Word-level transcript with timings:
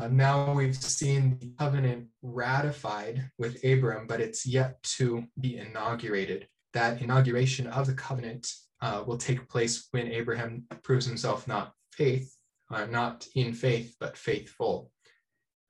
uh, 0.00 0.08
now 0.08 0.52
we've 0.54 0.76
seen 0.76 1.38
the 1.40 1.52
covenant 1.58 2.06
ratified 2.22 3.30
with 3.38 3.62
Abram, 3.64 4.06
but 4.06 4.20
it's 4.20 4.46
yet 4.46 4.82
to 4.82 5.24
be 5.38 5.58
inaugurated. 5.58 6.48
That 6.72 7.02
inauguration 7.02 7.66
of 7.66 7.86
the 7.86 7.92
covenant 7.92 8.50
uh, 8.80 9.04
will 9.06 9.18
take 9.18 9.46
place 9.48 9.88
when 9.90 10.10
Abraham 10.10 10.64
proves 10.82 11.04
himself 11.04 11.46
not 11.46 11.74
faith, 11.92 12.34
uh, 12.72 12.86
not 12.86 13.26
in 13.34 13.52
faith, 13.52 13.94
but 14.00 14.16
faithful. 14.16 14.90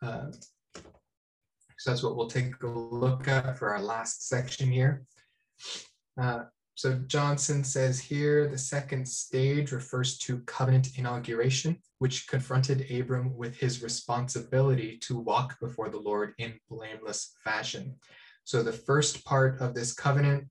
Uh, 0.01 0.27
so 1.79 1.91
that's 1.91 2.03
what 2.03 2.15
we'll 2.15 2.29
take 2.29 2.63
a 2.63 2.69
look 2.69 3.27
at 3.27 3.59
for 3.59 3.71
our 3.71 3.83
last 3.83 4.29
section 4.29 4.71
here. 4.71 5.03
So 6.81 6.95
Johnson 7.09 7.63
says 7.63 8.01
here 8.01 8.49
the 8.49 8.57
second 8.57 9.07
stage 9.07 9.71
refers 9.71 10.17
to 10.21 10.39
covenant 10.47 10.97
inauguration, 10.97 11.77
which 11.99 12.27
confronted 12.27 12.91
Abram 12.91 13.37
with 13.37 13.55
his 13.55 13.83
responsibility 13.83 14.97
to 15.03 15.19
walk 15.19 15.61
before 15.61 15.91
the 15.91 15.99
Lord 15.99 16.33
in 16.39 16.59
blameless 16.71 17.35
fashion. 17.45 17.97
So 18.45 18.63
the 18.63 18.73
first 18.73 19.27
part 19.27 19.61
of 19.61 19.75
this 19.75 19.93
covenant, 19.93 20.49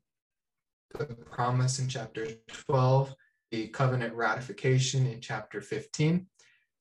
the 0.93 1.05
promise 1.07 1.79
in 1.79 1.87
chapter 1.87 2.27
12, 2.47 3.11
the 3.49 3.69
covenant 3.69 4.13
ratification 4.13 5.07
in 5.07 5.21
chapter 5.21 5.61
15, 5.61 6.27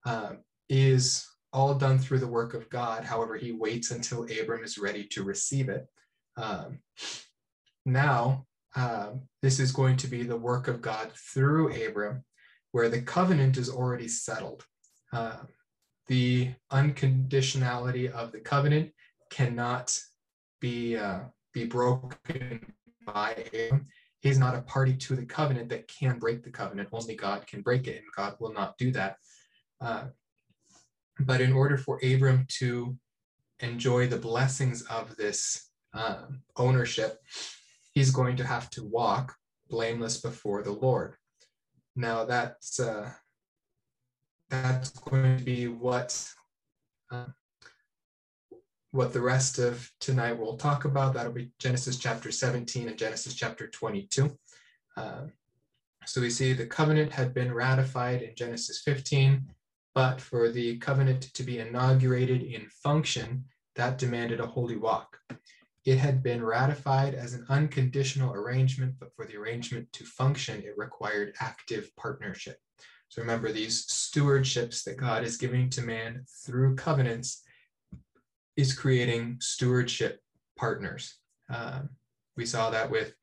uh, 0.05 0.33
is 0.69 1.27
all 1.55 1.73
done 1.75 1.99
through 1.99 2.19
the 2.19 2.27
work 2.27 2.53
of 2.53 2.69
God. 2.69 3.03
However, 3.03 3.35
he 3.35 3.53
waits 3.53 3.93
until 3.93 4.25
Abram 4.25 4.63
is 4.63 4.77
ready 4.77 5.05
to 5.05 5.23
receive 5.23 5.71
it. 5.71 5.87
Um, 6.37 6.81
now, 7.87 8.45
um, 8.79 9.23
this 9.43 9.59
is 9.59 9.73
going 9.73 9.97
to 9.97 10.07
be 10.07 10.23
the 10.23 10.37
work 10.37 10.69
of 10.69 10.81
God 10.81 11.11
through 11.33 11.75
Abram, 11.85 12.25
where 12.71 12.89
the 12.89 13.03
covenant 13.03 13.57
is 13.57 13.69
already 13.69 14.07
settled. 14.07 14.65
Uh, 15.13 15.39
the 16.07 16.53
unconditionality 16.73 18.09
of 18.11 18.31
the 18.31 18.39
covenant 18.39 18.93
cannot 19.31 19.99
be 20.61 20.97
uh, 20.97 21.21
be 21.53 21.65
broken 21.65 22.73
by 23.05 23.33
Abram. 23.53 23.89
He's 24.21 24.39
not 24.39 24.55
a 24.55 24.63
party 24.63 24.95
to 24.95 25.17
the 25.17 25.27
covenant 25.27 25.69
that 25.71 25.89
can 25.89 26.21
break 26.21 26.45
the 26.45 26.51
covenant. 26.51 26.89
Only 26.93 27.17
God 27.17 27.47
can 27.49 27.63
break 27.63 27.89
it, 27.89 27.97
and 27.97 28.13
God 28.17 28.37
will 28.39 28.53
not 28.53 28.79
do 28.79 28.93
that. 28.93 29.17
Uh, 29.81 30.05
but 31.19 31.41
in 31.41 31.53
order 31.53 31.77
for 31.77 32.01
Abram 32.05 32.47
to 32.59 32.97
enjoy 33.59 34.07
the 34.07 34.19
blessings 34.19 34.83
of 34.83 35.17
this 35.17 35.71
um, 35.95 36.43
ownership, 36.57 37.19
he's 37.99 38.13
going 38.13 38.37
to 38.37 38.47
have 38.47 38.71
to 38.71 38.85
walk 38.85 39.35
blameless 39.69 40.21
before 40.21 40.63
the 40.63 40.71
Lord. 40.71 41.17
Now 41.97 42.25
that's 42.25 42.79
uh, 42.79 43.11
that's 44.49 44.91
going 44.91 45.37
to 45.37 45.45
be 45.45 45.67
what 45.67 46.11
uh, 47.11 47.33
what 48.93 49.13
the 49.13 49.21
rest 49.21 49.59
of 49.59 49.91
tonight 49.99 50.39
we'll 50.39 50.57
talk 50.57 50.85
about. 50.85 51.13
That'll 51.13 51.33
be 51.33 51.51
Genesis 51.59 51.99
chapter 51.99 52.31
17 52.31 52.89
and 52.89 52.97
Genesis 52.97 53.35
chapter 53.35 53.67
22. 53.67 54.31
Uh, 54.97 55.23
so 56.07 56.21
we 56.21 56.31
see 56.31 56.53
the 56.53 56.67
covenant 56.67 57.11
had 57.11 57.35
been 57.35 57.53
ratified 57.53 58.23
in 58.23 58.37
Genesis 58.37 58.81
15, 58.85 59.45
but 59.93 60.21
for 60.21 60.51
the 60.51 60.79
covenant 60.79 61.35
to 61.35 61.43
be 61.43 61.59
inaugurated 61.59 62.43
in 62.45 62.69
function, 62.69 63.45
that 63.75 63.99
demanded 63.99 64.39
a 64.39 64.47
holy 64.47 64.77
walk. 64.77 65.19
It 65.89 65.97
had 65.97 66.23
been 66.23 66.45
ratified 66.45 67.15
as 67.15 67.33
an 67.33 67.47
unconditional 67.49 68.35
arrangement, 68.35 68.97
but 69.01 69.11
for 69.17 69.25
the 69.25 69.39
arrangement 69.39 69.91
to 69.95 70.05
function, 70.05 70.63
it 70.63 70.77
required 70.77 71.33
active 71.41 71.91
partnership. 71.97 72.59
So 73.09 73.23
remember, 73.23 73.51
these 73.53 73.87
stewardships 73.87 74.85
that 74.85 74.99
God 74.99 75.25
is 75.25 75.39
giving 75.39 75.71
to 75.71 75.81
man 75.81 76.27
through 76.45 76.77
covenants 76.77 77.43
is 78.59 78.79
creating 78.79 79.39
stewardship 79.41 80.21
partners. 80.59 81.21
Um, 81.49 81.89
we 82.37 82.45
saw 82.45 82.69
that 82.69 82.91
with 82.91 83.15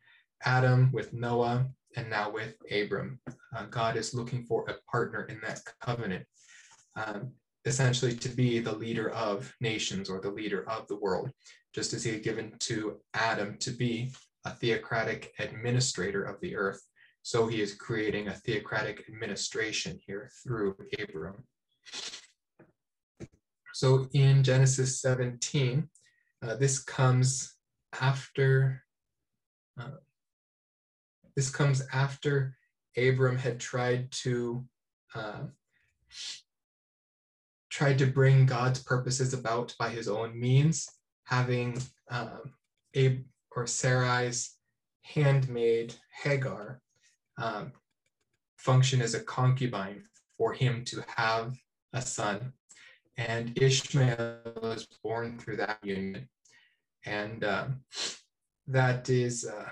Adam, 0.44 0.90
with 0.92 1.14
Noah, 1.14 1.68
and 1.96 2.09
now 2.09 2.31
with 2.31 2.56
Abram. 2.72 3.20
Uh, 3.56 3.66
God 3.70 3.96
is 3.96 4.16
looking 4.16 4.44
for 4.44 4.66
a 4.68 4.90
partner 4.90 5.25
in 5.25 5.40
that 5.42 5.62
covenant, 5.81 6.25
um, 6.96 7.31
essentially 7.66 8.16
to 8.16 8.30
be 8.30 8.59
the 8.59 8.76
leader 8.76 9.09
of 9.12 9.53
nations 9.59 10.09
or 10.09 10.20
the 10.20 10.30
leader 10.30 10.70
of 10.70 10.88
the 10.88 10.98
world 10.98 11.30
just 11.74 11.94
as 11.94 12.03
he 12.03 12.12
had 12.12 12.24
given 12.24 12.53
to 12.59 12.98
Adam 13.14 13.58
to 13.58 13.72
be 13.72 14.12
a 14.46 14.52
theocratic 14.52 15.34
administrator 15.40 16.24
of 16.24 16.40
the 16.40 16.56
earth. 16.56 16.81
So 17.24 17.48
he 17.48 17.62
is 17.62 17.74
creating 17.74 18.28
a 18.28 18.34
theocratic 18.34 19.04
administration 19.09 20.00
here 20.06 20.30
through 20.44 20.78
Abram. 21.00 21.44
So 23.74 24.08
in 24.14 24.44
Genesis 24.44 25.02
17, 25.02 25.90
uh, 26.44 26.56
this 26.56 26.81
comes 26.81 27.56
after 28.00 28.84
uh, 29.78 29.98
this 31.36 31.50
comes 31.50 31.86
after 31.92 32.56
Abram 32.96 33.38
had 33.38 33.59
tried 33.59 34.09
to 34.24 34.64
uh, 35.14 35.44
tried 37.75 37.97
to 38.00 38.08
bring 38.08 38.46
God's 38.46 38.81
purposes 38.81 39.34
about 39.34 39.75
by 39.78 39.90
his 39.90 40.08
own 40.08 40.40
means 40.40 40.88
having 41.25 41.78
um, 42.09 42.53
Abe 42.94 43.25
or 43.53 43.66
Sarai's 43.66 44.56
handmaid 45.02 45.94
Hagar 46.24 46.80
um, 47.38 47.74
function 48.56 49.02
as 49.02 49.13
a 49.13 49.19
concubine 49.19 50.03
for 50.38 50.53
him 50.53 50.86
to 50.86 51.03
have 51.18 51.58
a 51.91 52.02
son. 52.02 52.53
And 53.18 53.62
Ishmael 53.62 54.40
was 54.62 54.88
born 55.03 55.38
through 55.38 55.57
that 55.57 55.80
union. 55.84 56.30
And 57.06 57.44
um, 57.44 57.81
that 58.68 59.09
is 59.09 59.46
uh, 59.46 59.69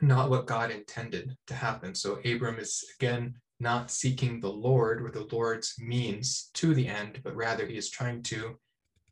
not 0.00 0.30
what 0.30 0.46
God 0.46 0.72
intended 0.72 1.36
to 1.46 1.54
happen. 1.54 1.94
So 1.94 2.18
Abram 2.24 2.58
is 2.58 2.84
again 2.98 3.36
not 3.62 3.90
seeking 3.90 4.40
the 4.40 4.50
Lord 4.50 5.00
or 5.00 5.10
the 5.10 5.28
Lord's 5.34 5.74
means 5.78 6.50
to 6.54 6.74
the 6.74 6.88
end, 6.88 7.20
but 7.22 7.36
rather 7.36 7.64
he 7.64 7.76
is 7.76 7.88
trying 7.88 8.22
to 8.24 8.58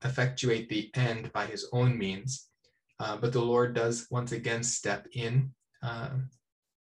effectuate 0.05 0.69
the 0.69 0.91
end 0.95 1.33
by 1.33 1.47
his 1.47 1.69
own 1.73 1.97
means. 1.97 2.49
Uh, 2.99 3.17
but 3.17 3.33
the 3.33 3.41
Lord 3.41 3.75
does 3.75 4.09
once 4.11 4.33
again 4.33 4.63
step 4.63 5.07
in 5.13 5.53
uh, 5.83 6.11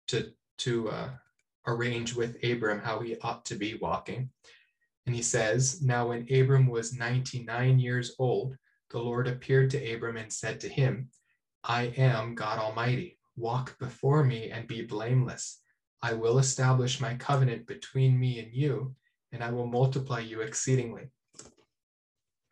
to, 0.09 0.31
to 0.59 0.89
uh, 0.89 1.09
arrange 1.65 2.13
with 2.13 2.43
Abram 2.43 2.81
how 2.81 2.99
he 2.99 3.17
ought 3.21 3.45
to 3.45 3.55
be 3.55 3.75
walking. 3.75 4.29
And 5.05 5.15
he 5.15 5.21
says, 5.21 5.81
Now 5.81 6.09
when 6.09 6.27
Abram 6.31 6.67
was 6.67 6.93
99 6.93 7.79
years 7.79 8.13
old, 8.19 8.57
the 8.91 8.99
Lord 8.99 9.27
appeared 9.27 9.69
to 9.71 9.93
Abram 9.93 10.17
and 10.17 10.31
said 10.31 10.59
to 10.59 10.69
him, 10.69 11.09
I 11.63 11.93
am 11.97 12.35
God 12.35 12.59
Almighty. 12.59 13.17
Walk 13.35 13.79
before 13.79 14.23
me 14.23 14.51
and 14.51 14.67
be 14.67 14.83
blameless. 14.83 15.62
I 16.03 16.11
will 16.11 16.37
establish 16.37 16.99
my 16.99 17.15
covenant 17.15 17.65
between 17.65 18.19
me 18.19 18.39
and 18.39 18.53
you, 18.53 18.93
and 19.31 19.41
I 19.41 19.51
will 19.51 19.67
multiply 19.67 20.19
you 20.19 20.41
exceedingly. 20.41 21.09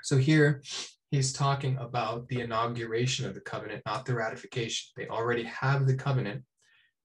So 0.04 0.18
here 0.18 0.64
he's 1.12 1.34
talking 1.34 1.76
about 1.78 2.30
the 2.30 2.40
inauguration 2.40 3.26
of 3.26 3.34
the 3.34 3.42
covenant, 3.42 3.84
not 3.86 4.06
the 4.06 4.16
ratification. 4.16 4.94
They 4.96 5.10
already 5.10 5.44
have 5.44 5.86
the 5.86 5.96
covenant. 5.96 6.44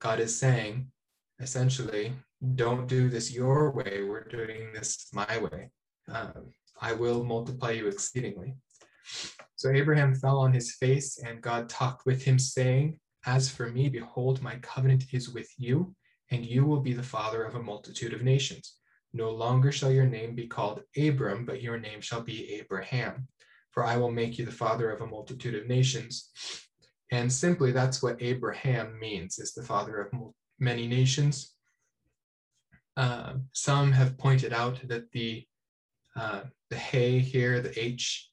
God 0.01 0.21
is 0.21 0.39
saying, 0.39 0.87
essentially, 1.41 2.13
don't 2.55 2.87
do 2.87 3.09
this 3.09 3.33
your 3.33 3.73
way. 3.73 4.05
We're 4.05 4.29
doing 4.29 4.73
this 4.73 5.09
my 5.13 5.39
way. 5.39 5.71
Um, 6.09 6.53
I 6.81 6.93
will 6.93 7.25
multiply 7.25 7.73
you 7.73 7.89
exceedingly. 7.89 8.55
So 9.57 9.71
Abraham 9.71 10.15
fell 10.15 10.39
on 10.39 10.53
his 10.53 10.77
face, 10.77 11.19
and 11.19 11.43
God 11.43 11.69
talked 11.69 12.07
with 12.07 12.23
him, 12.23 12.39
saying, 12.39 13.01
As 13.25 13.49
for 13.49 13.69
me, 13.69 13.89
behold, 13.89 14.43
my 14.43 14.57
covenant 14.57 15.07
is 15.13 15.29
with 15.31 15.49
you, 15.59 15.93
and 16.31 16.45
you 16.45 16.65
will 16.65 16.81
be 16.81 16.93
the 16.93 17.03
father 17.03 17.45
of 17.45 17.55
a 17.55 17.63
multitude 17.63 18.13
of 18.13 18.23
nations. 18.23 18.77
No 19.13 19.31
longer 19.31 19.73
shall 19.73 19.91
your 19.91 20.07
name 20.07 20.35
be 20.35 20.47
called 20.47 20.83
Abram, 20.97 21.47
but 21.47 21.63
your 21.63 21.79
name 21.79 22.01
shall 22.01 22.21
be 22.21 22.55
Abraham, 22.55 23.29
for 23.71 23.85
I 23.85 23.97
will 23.97 24.11
make 24.11 24.39
you 24.39 24.45
the 24.45 24.53
father 24.53 24.91
of 24.91 25.01
a 25.01 25.07
multitude 25.07 25.55
of 25.55 25.69
nations. 25.69 26.31
And 27.13 27.33
simply, 27.33 27.73
that's 27.73 28.03
what 28.03 28.21
Abraham 28.21 28.99
means, 28.99 29.39
is 29.39 29.55
the 29.55 29.63
father 29.63 29.99
of 29.99 30.13
many 30.59 30.87
nations. 30.89 31.55
Uh, 32.97 33.35
some 33.53 33.93
have 33.93 34.19
pointed 34.19 34.53
out 34.53 34.81
that 34.89 35.11
the 35.13 35.47
uh, 36.17 36.41
the 36.71 36.77
hey 36.77 37.19
here, 37.19 37.61
the 37.61 37.79
H, 37.79 38.31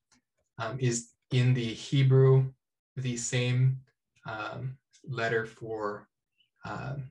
um, 0.58 0.78
is 0.80 1.10
in 1.32 1.54
the 1.54 1.74
Hebrew 1.74 2.52
the 2.96 3.18
same 3.18 3.80
um, 4.26 4.78
letter 5.06 5.46
for 5.46 6.08
um, 6.66 7.10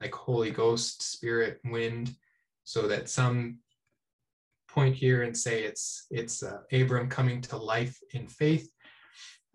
like 0.00 0.14
Holy 0.14 0.50
Ghost, 0.50 1.02
Spirit, 1.02 1.60
Wind, 1.64 2.14
so 2.64 2.86
that 2.88 3.08
some 3.08 3.58
point 4.68 4.94
here 4.94 5.22
and 5.22 5.36
say 5.36 5.64
it's 5.64 6.06
it's 6.10 6.42
uh, 6.42 6.58
Abram 6.72 7.08
coming 7.08 7.40
to 7.42 7.56
life 7.56 7.98
in 8.12 8.28
faith. 8.28 8.70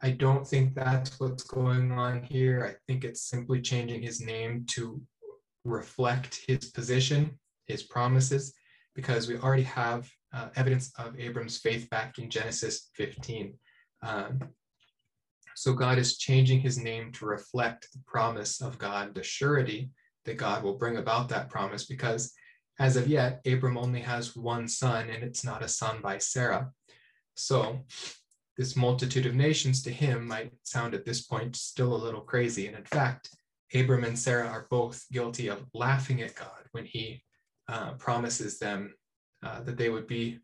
I 0.01 0.09
don't 0.11 0.45
think 0.45 0.75
that's 0.75 1.19
what's 1.19 1.43
going 1.43 1.91
on 1.91 2.23
here. 2.23 2.65
I 2.69 2.75
think 2.87 3.05
it's 3.05 3.29
simply 3.29 3.61
changing 3.61 4.01
his 4.01 4.19
name 4.19 4.65
to 4.71 5.01
reflect 5.63 6.41
his 6.45 6.71
position, 6.71 7.39
his 7.67 7.83
promises, 7.83 8.53
because 8.95 9.29
we 9.29 9.37
already 9.37 9.63
have 9.63 10.09
uh, 10.33 10.49
evidence 10.57 10.91
of 10.97 11.17
Abram's 11.17 11.57
faith 11.57 11.89
back 11.89 12.17
in 12.19 12.29
Genesis 12.29 12.89
15. 12.95 13.53
Um, 14.01 14.41
so 15.55 15.73
God 15.73 15.97
is 15.97 16.17
changing 16.17 16.59
his 16.59 16.77
name 16.77 17.11
to 17.13 17.25
reflect 17.25 17.87
the 17.93 18.01
promise 18.05 18.59
of 18.59 18.77
God, 18.77 19.15
the 19.15 19.23
surety 19.23 19.91
that 20.25 20.37
God 20.37 20.63
will 20.63 20.77
bring 20.77 20.97
about 20.97 21.29
that 21.29 21.49
promise, 21.49 21.85
because 21.85 22.33
as 22.79 22.95
of 22.95 23.07
yet, 23.07 23.41
Abram 23.45 23.77
only 23.77 24.01
has 24.01 24.35
one 24.35 24.67
son, 24.67 25.09
and 25.09 25.23
it's 25.23 25.43
not 25.43 25.63
a 25.63 25.67
son 25.67 25.99
by 26.01 26.17
Sarah. 26.17 26.71
So 27.35 27.79
this 28.57 28.75
multitude 28.75 29.25
of 29.25 29.35
nations 29.35 29.81
to 29.83 29.91
him 29.91 30.27
might 30.27 30.51
sound 30.63 30.93
at 30.93 31.05
this 31.05 31.21
point 31.21 31.55
still 31.55 31.95
a 31.95 32.03
little 32.03 32.21
crazy. 32.21 32.67
And 32.67 32.75
in 32.75 32.85
fact, 32.85 33.29
Abram 33.73 34.03
and 34.03 34.17
Sarah 34.17 34.47
are 34.47 34.67
both 34.69 35.05
guilty 35.11 35.47
of 35.47 35.65
laughing 35.73 36.21
at 36.21 36.35
God 36.35 36.67
when 36.71 36.85
he 36.85 37.23
uh, 37.67 37.93
promises 37.93 38.59
them 38.59 38.93
uh, 39.41 39.61
that 39.61 39.77
they 39.77 39.89
would 39.89 40.07
be 40.07 40.39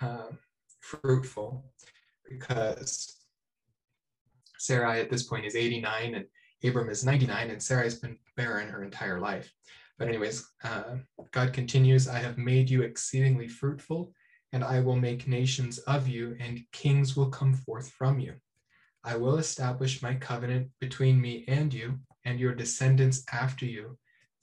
uh, 0.00 0.28
fruitful 0.80 1.64
because 2.28 3.16
Sarai 4.58 5.00
at 5.00 5.10
this 5.10 5.24
point 5.24 5.44
is 5.44 5.56
89 5.56 6.14
and 6.14 6.24
Abram 6.62 6.88
is 6.88 7.04
99 7.04 7.50
and 7.50 7.62
Sarah 7.62 7.84
has 7.84 7.96
been 7.96 8.18
barren 8.40 8.68
her 8.68 8.82
entire 8.82 9.20
life. 9.20 9.52
But 9.98 10.08
anyways, 10.08 10.48
uh, 10.64 10.96
God 11.30 11.52
continues, 11.52 12.08
I 12.08 12.20
have 12.20 12.38
made 12.38 12.70
you 12.70 12.80
exceedingly 12.82 13.48
fruitful 13.48 14.14
and 14.52 14.64
I 14.64 14.80
will 14.80 14.96
make 14.96 15.28
nations 15.28 15.78
of 15.80 16.08
you 16.08 16.36
and 16.40 16.64
kings 16.72 17.16
will 17.16 17.28
come 17.28 17.52
forth 17.52 17.90
from 17.90 18.18
you. 18.18 18.32
I 19.04 19.16
will 19.16 19.36
establish 19.36 20.02
my 20.02 20.14
covenant 20.14 20.70
between 20.80 21.20
me 21.20 21.44
and 21.48 21.72
you 21.72 21.98
and 22.24 22.40
your 22.40 22.54
descendants 22.54 23.24
after 23.30 23.66
you 23.66 23.98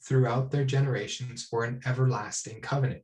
throughout 0.08 0.52
their 0.52 0.64
generations 0.64 1.44
for 1.44 1.64
an 1.64 1.82
everlasting 1.88 2.62
covenant 2.62 3.02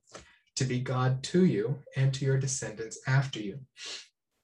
to 0.58 0.64
be 0.64 0.80
God 0.80 1.24
to 1.24 1.46
you 1.46 1.80
and 1.96 2.14
to 2.14 2.24
your 2.24 2.38
descendants 2.38 3.00
after 3.08 3.40
you. 3.40 3.60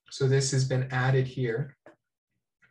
So 0.09 0.27
this 0.27 0.49
has 0.51 0.65
been 0.65 0.87
added 0.91 1.27
here 1.27 1.77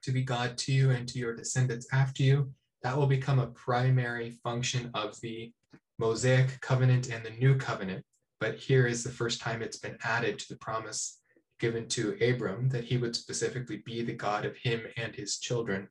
to 0.02 0.10
be 0.10 0.22
God 0.22 0.58
to 0.58 0.72
you 0.72 0.90
and 0.90 1.06
to 1.08 1.19
your 1.20 1.34
descendants 1.34 1.86
after 1.92 2.24
you. 2.24 2.52
That 2.82 2.96
will 2.96 3.06
become 3.06 3.38
a 3.38 3.48
primary 3.48 4.30
function 4.30 4.90
of 4.94 5.20
the 5.20 5.52
Mosaic 5.98 6.60
covenant 6.60 7.10
and 7.10 7.25
the 7.25 7.30
new 7.30 7.56
covenant. 7.56 8.04
But 8.40 8.56
here 8.56 8.86
is 8.86 9.02
the 9.02 9.10
first 9.10 9.40
time 9.40 9.62
it's 9.62 9.78
been 9.78 9.98
added 10.04 10.38
to 10.38 10.48
the 10.48 10.58
promise 10.58 11.20
given 11.58 11.88
to 11.88 12.16
Abram 12.22 12.69
that 12.69 12.84
he 12.84 12.96
would 12.96 13.16
specifically 13.16 13.82
be 13.84 14.02
the 14.02 14.12
God 14.12 14.44
of 14.44 14.56
him 14.56 14.82
and 14.96 15.14
his 15.14 15.38
children. 15.38 15.88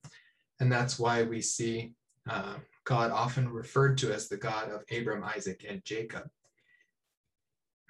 And 0.60 0.72
that's 0.72 0.98
why 0.98 1.24
we 1.24 1.42
see 1.42 1.94
uh, 2.30 2.56
God 2.86 3.12
often 3.12 3.50
referred 3.50 3.98
to 4.00 4.14
as 4.14 4.30
the 4.30 4.38
God 4.38 4.70
of 4.70 4.84
Abram, 4.98 5.24
Isaac, 5.24 5.66
and 5.68 5.84
Jacob. 5.84 6.30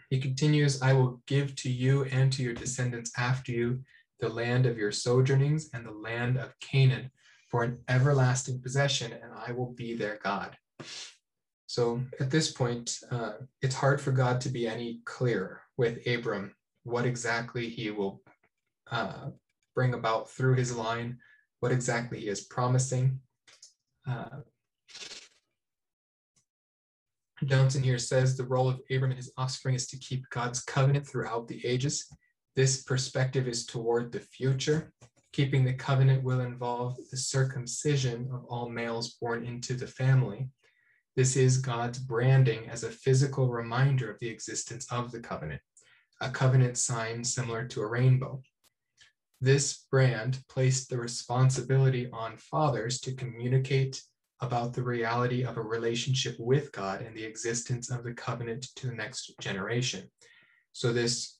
He 0.09 0.19
continues, 0.19 0.81
I 0.81 0.93
will 0.93 1.21
give 1.27 1.55
to 1.57 1.69
you 1.69 2.05
and 2.05 2.31
to 2.33 2.41
your 2.41 2.53
descendants 2.53 3.11
after 3.17 3.51
you 3.51 3.83
the 4.19 4.29
land 4.29 4.65
of 4.65 4.77
your 4.77 4.91
sojournings 4.91 5.69
and 5.73 5.85
the 5.85 5.91
land 5.91 6.37
of 6.37 6.57
Canaan 6.59 7.11
for 7.47 7.63
an 7.63 7.77
everlasting 7.87 8.61
possession, 8.61 9.13
and 9.13 9.31
I 9.33 9.51
will 9.51 9.71
be 9.73 9.95
their 9.95 10.19
God. 10.23 10.57
So 11.67 12.01
at 12.19 12.31
this 12.31 12.51
point, 12.51 12.97
uh, 13.11 13.33
it's 13.61 13.75
hard 13.75 13.99
for 13.99 14.11
God 14.11 14.41
to 14.41 14.49
be 14.49 14.67
any 14.67 15.01
clearer 15.05 15.61
with 15.77 16.05
Abram 16.07 16.53
what 16.83 17.05
exactly 17.05 17.67
he 17.67 17.91
will 17.91 18.21
uh, 18.91 19.29
bring 19.75 19.93
about 19.93 20.29
through 20.29 20.55
his 20.55 20.75
line, 20.75 21.17
what 21.59 21.71
exactly 21.71 22.21
he 22.21 22.29
is 22.29 22.41
promising. 22.41 23.19
Uh, 24.07 24.39
Johnson 27.43 27.83
here 27.83 27.99
says 27.99 28.35
the 28.35 28.45
role 28.45 28.69
of 28.69 28.79
Abram 28.89 29.11
and 29.11 29.17
his 29.17 29.31
offspring 29.37 29.75
is 29.75 29.87
to 29.87 29.97
keep 29.97 30.27
God's 30.29 30.61
covenant 30.61 31.05
throughout 31.05 31.47
the 31.47 31.63
ages. 31.65 32.07
This 32.55 32.83
perspective 32.83 33.47
is 33.47 33.65
toward 33.65 34.11
the 34.11 34.21
future. 34.21 34.91
Keeping 35.33 35.65
the 35.65 35.73
covenant 35.73 36.23
will 36.23 36.39
involve 36.39 36.97
the 37.11 37.17
circumcision 37.17 38.29
of 38.33 38.45
all 38.45 38.69
males 38.69 39.15
born 39.21 39.45
into 39.45 39.73
the 39.73 39.87
family. 39.87 40.49
This 41.15 41.35
is 41.35 41.57
God's 41.57 41.99
branding 41.99 42.69
as 42.69 42.83
a 42.83 42.91
physical 42.91 43.49
reminder 43.49 44.09
of 44.11 44.19
the 44.19 44.29
existence 44.29 44.87
of 44.91 45.11
the 45.11 45.19
covenant, 45.19 45.61
a 46.21 46.29
covenant 46.29 46.77
sign 46.77 47.23
similar 47.23 47.65
to 47.67 47.81
a 47.81 47.87
rainbow. 47.87 48.41
This 49.41 49.85
brand 49.91 50.39
placed 50.49 50.89
the 50.89 50.97
responsibility 50.97 52.09
on 52.11 52.37
fathers 52.37 52.99
to 53.01 53.13
communicate 53.13 54.01
about 54.41 54.73
the 54.73 54.83
reality 54.83 55.43
of 55.43 55.57
a 55.57 55.61
relationship 55.61 56.35
with 56.39 56.71
God 56.71 57.01
and 57.01 57.15
the 57.15 57.23
existence 57.23 57.89
of 57.89 58.03
the 58.03 58.13
covenant 58.13 58.67
to 58.75 58.87
the 58.87 58.93
next 58.93 59.33
generation. 59.39 60.09
So, 60.73 60.93
this 60.93 61.39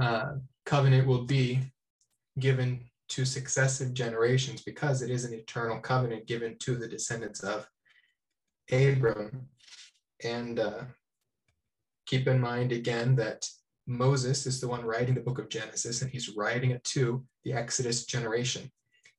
uh, 0.00 0.32
covenant 0.64 1.06
will 1.06 1.24
be 1.24 1.71
given 2.38 2.84
to 3.08 3.24
successive 3.24 3.92
generations 3.92 4.62
because 4.62 5.02
it 5.02 5.10
is 5.10 5.24
an 5.24 5.34
eternal 5.34 5.78
covenant 5.80 6.26
given 6.26 6.56
to 6.60 6.76
the 6.76 6.88
descendants 6.88 7.40
of 7.40 7.68
Abram. 8.70 9.48
And 10.24 10.58
uh, 10.58 10.84
keep 12.06 12.26
in 12.26 12.40
mind 12.40 12.72
again 12.72 13.16
that 13.16 13.46
Moses 13.86 14.46
is 14.46 14.60
the 14.60 14.68
one 14.68 14.84
writing 14.84 15.14
the 15.14 15.20
book 15.20 15.38
of 15.38 15.48
Genesis, 15.48 16.02
and 16.02 16.10
he's 16.10 16.36
writing 16.36 16.70
it 16.70 16.84
to 16.84 17.24
the 17.44 17.52
Exodus 17.52 18.06
generation. 18.06 18.70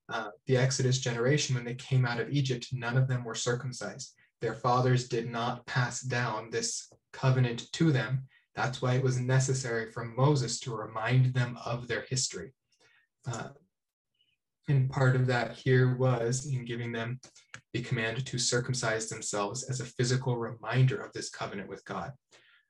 Uh, 0.10 0.30
the 0.48 0.58
Exodus 0.58 1.00
generation, 1.00 1.56
when 1.56 1.66
they 1.66 1.76
came 1.76 2.06
out 2.06 2.20
of 2.20 2.30
Egypt, 2.30 2.68
none 2.72 2.98
of 2.98 3.08
them 3.08 3.24
were 3.24 3.36
circumcised. 3.36 4.14
Their 4.42 4.54
fathers 4.54 5.08
did 5.08 5.30
not 5.30 5.66
pass 5.66 6.02
down 6.02 6.50
this 6.50 6.92
covenant 7.12 7.72
to 7.74 7.92
them. 7.92 8.24
That's 8.56 8.82
why 8.82 8.96
it 8.96 9.04
was 9.04 9.20
necessary 9.20 9.92
for 9.92 10.06
Moses 10.06 10.60
to 10.62 10.76
remind 10.76 11.34
them 11.34 11.58
of 11.66 11.88
their 11.88 12.06
history. 12.10 12.54
Uh, 13.28 13.50
and 14.70 14.90
part 14.90 15.16
of 15.16 15.28
that 15.28 15.54
here 15.54 15.96
was 15.98 16.46
in 16.46 16.64
giving 16.66 16.92
them 16.92 17.20
the 17.74 17.82
command 17.82 18.26
to 18.26 18.38
circumcise 18.38 19.10
themselves 19.10 19.64
as 19.64 19.82
a 19.82 19.86
physical 19.86 20.38
reminder 20.38 21.02
of 21.02 21.12
this 21.14 21.30
covenant 21.30 21.68
with 21.68 21.84
God. 21.86 22.12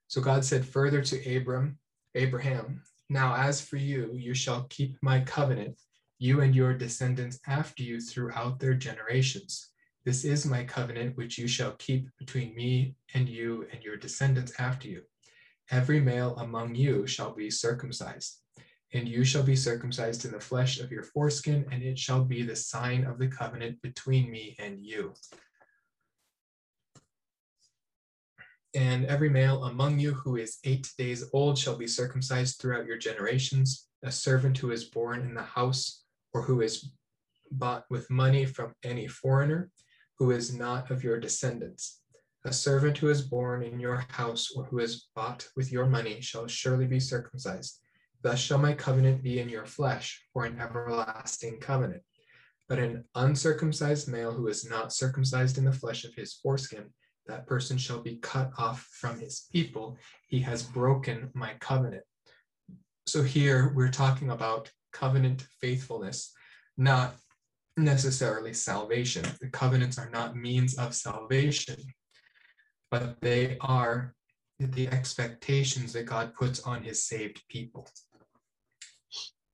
So 0.08 0.22
God 0.22 0.44
said 0.44 0.66
further 0.66 1.02
to 1.02 1.38
Abram, 1.38 1.78
Abraham, 2.16 2.82
now 3.10 3.36
as 3.36 3.62
for 3.62 3.78
you, 3.78 4.12
you 4.14 4.34
shall 4.34 4.64
keep 4.70 4.98
my 5.02 5.20
covenant, 5.22 5.78
you 6.18 6.42
and 6.42 6.56
your 6.56 6.74
descendants 6.74 7.40
after 7.48 7.84
you 7.84 8.00
throughout 8.00 8.60
their 8.60 8.74
generations. 8.74 9.70
This 10.06 10.26
is 10.26 10.46
my 10.46 10.64
covenant 10.64 11.16
which 11.16 11.38
you 11.38 11.48
shall 11.48 11.74
keep 11.74 12.10
between 12.18 12.56
me 12.56 12.96
and 13.14 13.30
you 13.30 13.68
and 13.72 13.84
your 13.84 13.98
descendants 13.98 14.54
after 14.60 14.88
you. 14.88 15.04
Every 15.72 16.00
male 16.00 16.36
among 16.38 16.76
you 16.76 17.08
shall 17.08 17.34
be 17.34 17.50
circumcised, 17.50 18.42
and 18.94 19.08
you 19.08 19.24
shall 19.24 19.44
be 19.44 19.56
circumcised 19.56 20.24
in 20.24 20.32
the 20.32 20.40
flesh 20.40 20.80
of 20.80 20.92
your 20.92 21.04
foreskin, 21.04 21.66
and 21.72 21.82
it 21.82 21.98
shall 21.98 22.24
be 22.24 22.44
the 22.44 22.56
sign 22.56 23.06
of 23.06 23.18
the 23.18 23.28
covenant 23.28 23.82
between 23.82 24.30
me 24.30 24.56
and 24.60 24.80
you. 24.80 25.14
And 28.76 29.06
every 29.06 29.30
male 29.30 29.66
among 29.66 30.00
you 30.00 30.14
who 30.14 30.38
is 30.38 30.58
eight 30.64 30.92
days 30.98 31.24
old 31.34 31.58
shall 31.58 31.76
be 31.76 31.88
circumcised 31.88 32.60
throughout 32.60 32.86
your 32.86 32.98
generations. 32.98 33.88
A 34.04 34.12
servant 34.12 34.58
who 34.58 34.72
is 34.72 34.86
born 34.86 35.22
in 35.22 35.34
the 35.34 35.44
house 35.44 36.04
or 36.34 36.42
who 36.42 36.62
is 36.62 36.92
bought 37.52 37.86
with 37.90 38.10
money 38.10 38.46
from 38.46 38.74
any 38.84 39.08
foreigner 39.08 39.70
who 40.18 40.32
is 40.32 40.56
not 40.56 40.90
of 40.90 41.04
your 41.04 41.20
descendants. 41.20 42.02
A 42.46 42.54
servant 42.54 42.98
who 42.98 43.10
is 43.10 43.22
born 43.22 43.64
in 43.64 43.80
your 43.80 44.04
house 44.10 44.52
or 44.56 44.66
who 44.66 44.80
is 44.80 45.08
bought 45.16 45.48
with 45.56 45.72
your 45.72 45.86
money 45.86 46.20
shall 46.20 46.48
surely 46.48 46.86
be 46.86 47.00
circumcised. 47.00 47.83
Thus 48.24 48.40
shall 48.40 48.58
my 48.58 48.74
covenant 48.74 49.22
be 49.22 49.40
in 49.40 49.50
your 49.50 49.66
flesh 49.66 50.24
for 50.32 50.46
an 50.46 50.60
everlasting 50.60 51.60
covenant. 51.60 52.02
But 52.70 52.80
an 52.80 53.04
uncircumcised 53.16 54.08
male 54.08 54.32
who 54.32 54.48
is 54.48 54.68
not 54.68 54.94
circumcised 54.94 55.58
in 55.58 55.66
the 55.66 55.74
flesh 55.74 56.06
of 56.06 56.16
his 56.16 56.34
foreskin, 56.34 56.86
that 57.28 57.46
person 57.46 57.78
shall 57.78 58.00
be 58.00 58.16
cut 58.16 58.52
off 58.58 58.88
from 58.94 59.20
his 59.20 59.48
people. 59.52 59.98
He 60.30 60.40
has 60.40 60.64
broken 60.64 61.32
my 61.34 61.56
covenant. 61.60 62.04
So 63.06 63.22
here 63.22 63.74
we're 63.76 63.92
talking 63.92 64.30
about 64.30 64.72
covenant 64.94 65.46
faithfulness, 65.60 66.32
not 66.78 67.16
necessarily 67.76 68.54
salvation. 68.54 69.26
The 69.42 69.50
covenants 69.50 69.98
are 69.98 70.10
not 70.10 70.38
means 70.38 70.78
of 70.78 70.96
salvation, 70.96 71.76
but 72.90 73.20
they 73.20 73.58
are 73.60 74.14
the 74.60 74.88
expectations 74.88 75.92
that 75.94 76.06
God 76.06 76.34
puts 76.36 76.62
on 76.62 76.84
his 76.84 77.04
saved 77.04 77.42
people. 77.50 77.90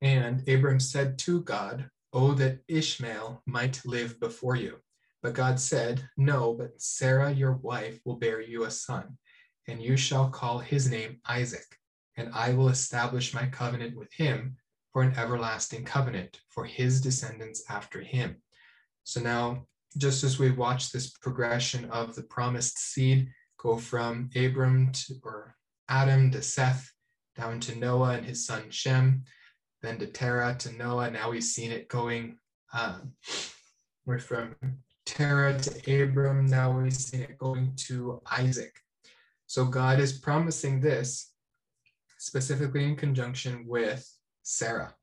And 0.02 0.48
Abram 0.48 0.80
said 0.80 1.18
to 1.20 1.42
God, 1.42 1.90
Oh, 2.12 2.34
that 2.34 2.60
Ishmael 2.68 3.44
might 3.46 3.86
live 3.86 4.20
before 4.20 4.56
you. 4.56 4.78
But 5.22 5.34
God 5.34 5.60
said, 5.60 6.08
No, 6.18 6.54
but 6.54 6.82
Sarah, 6.82 7.32
your 7.32 7.54
wife, 7.54 8.00
will 8.06 8.16
bear 8.16 8.42
you 8.42 8.64
a 8.64 8.72
son, 8.72 9.18
and 9.68 9.82
you 9.82 9.98
shall 9.98 10.30
call 10.30 10.60
his 10.60 10.90
name 10.90 11.20
Isaac, 11.28 11.78
and 12.16 12.32
I 12.34 12.54
will 12.54 12.70
establish 12.70 13.34
my 13.34 13.46
covenant 13.48 13.98
with 13.98 14.12
him 14.14 14.56
for 14.94 15.04
an 15.04 15.14
everlasting 15.18 15.84
covenant 15.84 16.40
for 16.50 16.66
his 16.66 17.02
descendants 17.02 17.64
after 17.70 18.02
him. 18.02 18.38
So 19.04 19.22
now, 19.22 19.68
just 19.98 20.24
as 20.24 20.40
we 20.40 20.52
watch 20.52 20.92
this 20.92 21.10
progression 21.12 21.86
of 21.86 22.16
the 22.16 22.24
promised 22.24 22.80
seed 22.80 23.30
go 23.58 23.78
from 23.78 24.30
Abram 24.36 24.92
to, 24.94 25.16
or 25.24 25.56
Adam 25.90 26.32
to 26.32 26.42
Seth, 26.42 26.92
down 27.36 27.60
to 27.62 27.76
Noah 27.76 28.12
and 28.12 28.26
his 28.26 28.46
son 28.46 28.70
Shem, 28.70 29.24
then 29.82 29.98
to 30.00 30.08
Terah 30.08 30.56
to 30.60 30.72
Noah. 30.74 31.12
Now 31.12 31.32
we've 31.32 31.44
seen 31.44 31.72
it 31.72 31.88
going. 31.88 32.38
Um, 32.74 33.14
we're 34.06 34.20
from 34.20 34.56
Terah 35.06 35.60
to 35.60 36.04
Abram. 36.04 36.46
Now 36.46 36.72
we've 36.72 36.94
seen 36.94 37.22
it 37.22 37.38
going 37.38 37.74
to 37.88 38.22
Isaac. 38.32 38.80
So 39.48 39.66
God 39.66 40.00
is 40.00 40.14
promising 40.14 40.80
this 40.80 41.32
specifically 42.18 42.84
in 42.84 42.96
conjunction 42.96 43.66
with 43.68 44.08
Sarah, 44.44 44.94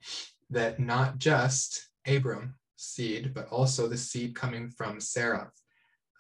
that 0.50 0.78
not 0.78 1.18
just 1.18 1.88
Abram 2.06 2.54
seed, 2.76 3.32
but 3.34 3.48
also 3.48 3.88
the 3.88 3.96
seed 3.96 4.34
coming 4.34 4.70
from 4.70 5.00
Sarah 5.00 5.50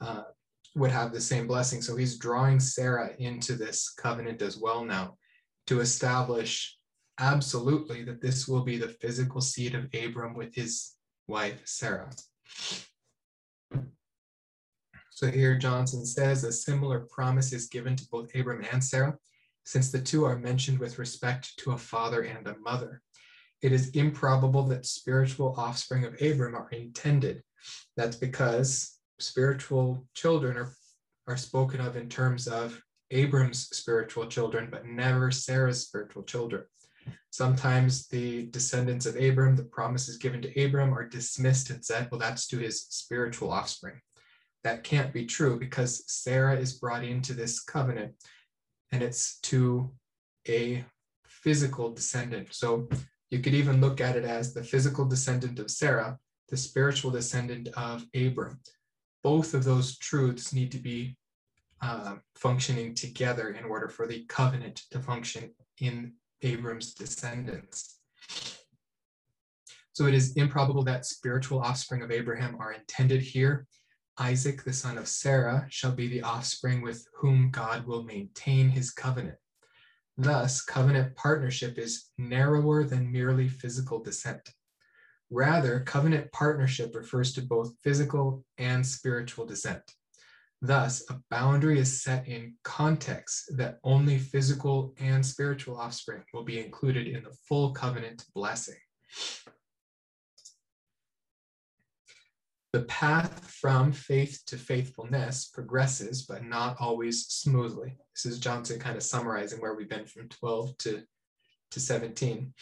uh, 0.00 0.22
would 0.74 0.90
have 0.90 1.12
the 1.12 1.20
same 1.20 1.46
blessing. 1.46 1.82
So 1.82 1.96
he's 1.96 2.18
drawing 2.18 2.58
Sarah 2.60 3.10
into 3.18 3.54
this 3.54 3.90
covenant 3.90 4.42
as 4.42 4.56
well 4.56 4.84
now 4.84 5.16
to 5.66 5.80
establish 5.80 6.75
absolutely 7.18 8.04
that 8.04 8.20
this 8.20 8.46
will 8.46 8.62
be 8.62 8.76
the 8.76 8.88
physical 8.88 9.40
seed 9.40 9.74
of 9.74 9.88
Abram 9.94 10.34
with 10.34 10.54
his 10.54 10.92
wife 11.28 11.60
Sarah. 11.64 12.10
So 15.10 15.30
here 15.30 15.56
Johnson 15.56 16.04
says 16.04 16.44
a 16.44 16.52
similar 16.52 17.06
promise 17.10 17.52
is 17.52 17.68
given 17.68 17.96
to 17.96 18.06
both 18.10 18.34
Abram 18.34 18.64
and 18.70 18.84
Sarah, 18.84 19.16
since 19.64 19.90
the 19.90 19.98
two 19.98 20.24
are 20.24 20.38
mentioned 20.38 20.78
with 20.78 20.98
respect 20.98 21.56
to 21.58 21.72
a 21.72 21.78
father 21.78 22.22
and 22.22 22.46
a 22.46 22.58
mother. 22.58 23.00
It 23.62 23.72
is 23.72 23.88
improbable 23.90 24.64
that 24.64 24.84
spiritual 24.84 25.54
offspring 25.56 26.04
of 26.04 26.20
Abram 26.20 26.54
are 26.54 26.68
intended. 26.70 27.42
That's 27.96 28.16
because 28.16 28.98
spiritual 29.18 30.06
children 30.14 30.58
are, 30.58 30.72
are 31.26 31.38
spoken 31.38 31.80
of 31.80 31.96
in 31.96 32.10
terms 32.10 32.46
of 32.46 32.78
Abram's 33.10 33.68
spiritual 33.74 34.26
children, 34.26 34.68
but 34.70 34.84
never 34.84 35.30
Sarah's 35.30 35.86
spiritual 35.86 36.24
children. 36.24 36.64
Sometimes 37.30 38.08
the 38.08 38.46
descendants 38.46 39.06
of 39.06 39.16
Abram, 39.16 39.56
the 39.56 39.64
promises 39.64 40.16
given 40.16 40.40
to 40.42 40.64
Abram, 40.64 40.94
are 40.94 41.06
dismissed 41.06 41.70
and 41.70 41.84
said, 41.84 42.08
well, 42.10 42.18
that's 42.18 42.46
to 42.48 42.58
his 42.58 42.86
spiritual 42.88 43.52
offspring. 43.52 44.00
That 44.64 44.84
can't 44.84 45.12
be 45.12 45.26
true 45.26 45.58
because 45.58 46.04
Sarah 46.10 46.56
is 46.56 46.78
brought 46.78 47.04
into 47.04 47.34
this 47.34 47.60
covenant 47.60 48.14
and 48.90 49.02
it's 49.02 49.38
to 49.40 49.92
a 50.48 50.84
physical 51.26 51.92
descendant. 51.92 52.54
So 52.54 52.88
you 53.30 53.40
could 53.40 53.54
even 53.54 53.80
look 53.80 54.00
at 54.00 54.16
it 54.16 54.24
as 54.24 54.54
the 54.54 54.64
physical 54.64 55.04
descendant 55.04 55.58
of 55.58 55.70
Sarah, 55.70 56.18
the 56.48 56.56
spiritual 56.56 57.10
descendant 57.10 57.68
of 57.76 58.04
Abram. 58.14 58.60
Both 59.22 59.54
of 59.54 59.64
those 59.64 59.98
truths 59.98 60.52
need 60.52 60.72
to 60.72 60.78
be 60.78 61.16
uh, 61.82 62.16
functioning 62.34 62.94
together 62.94 63.50
in 63.50 63.64
order 63.64 63.88
for 63.88 64.06
the 64.06 64.24
covenant 64.28 64.82
to 64.90 65.00
function 65.00 65.50
in 65.80 66.14
Abram's 66.42 66.94
descendants. 66.94 67.98
So 69.92 70.06
it 70.06 70.14
is 70.14 70.34
improbable 70.34 70.84
that 70.84 71.06
spiritual 71.06 71.60
offspring 71.60 72.02
of 72.02 72.10
Abraham 72.10 72.56
are 72.60 72.72
intended 72.72 73.22
here. 73.22 73.66
Isaac, 74.18 74.62
the 74.62 74.72
son 74.72 74.98
of 74.98 75.08
Sarah, 75.08 75.66
shall 75.70 75.92
be 75.92 76.08
the 76.08 76.22
offspring 76.22 76.82
with 76.82 77.06
whom 77.14 77.50
God 77.50 77.86
will 77.86 78.02
maintain 78.02 78.68
his 78.68 78.90
covenant. 78.90 79.38
Thus, 80.18 80.62
covenant 80.62 81.14
partnership 81.16 81.78
is 81.78 82.10
narrower 82.16 82.84
than 82.84 83.12
merely 83.12 83.48
physical 83.48 84.02
descent. 84.02 84.50
Rather, 85.30 85.80
covenant 85.80 86.32
partnership 86.32 86.94
refers 86.94 87.32
to 87.34 87.42
both 87.42 87.74
physical 87.82 88.44
and 88.58 88.86
spiritual 88.86 89.44
descent. 89.44 89.82
Thus, 90.62 91.04
a 91.10 91.20
boundary 91.30 91.78
is 91.78 92.02
set 92.02 92.26
in 92.26 92.54
context 92.64 93.56
that 93.56 93.78
only 93.84 94.18
physical 94.18 94.94
and 94.98 95.24
spiritual 95.24 95.76
offspring 95.76 96.22
will 96.32 96.44
be 96.44 96.58
included 96.58 97.06
in 97.06 97.24
the 97.24 97.36
full 97.46 97.72
covenant 97.72 98.24
blessing. 98.34 98.76
The 102.72 102.82
path 102.82 103.48
from 103.48 103.92
faith 103.92 104.42
to 104.46 104.56
faithfulness 104.56 105.46
progresses, 105.46 106.22
but 106.22 106.44
not 106.44 106.76
always 106.80 107.26
smoothly. 107.26 107.96
This 108.14 108.26
is 108.26 108.38
Johnson 108.38 108.78
kind 108.78 108.96
of 108.96 109.02
summarizing 109.02 109.60
where 109.60 109.74
we've 109.74 109.88
been 109.88 110.06
from 110.06 110.28
12 110.28 110.76
to, 110.78 111.02
to 111.70 111.80
17. 111.80 112.52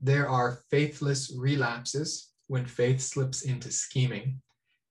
There 0.00 0.28
are 0.28 0.60
faithless 0.70 1.34
relapses 1.36 2.32
when 2.46 2.66
faith 2.66 3.00
slips 3.00 3.42
into 3.42 3.72
scheming, 3.72 4.40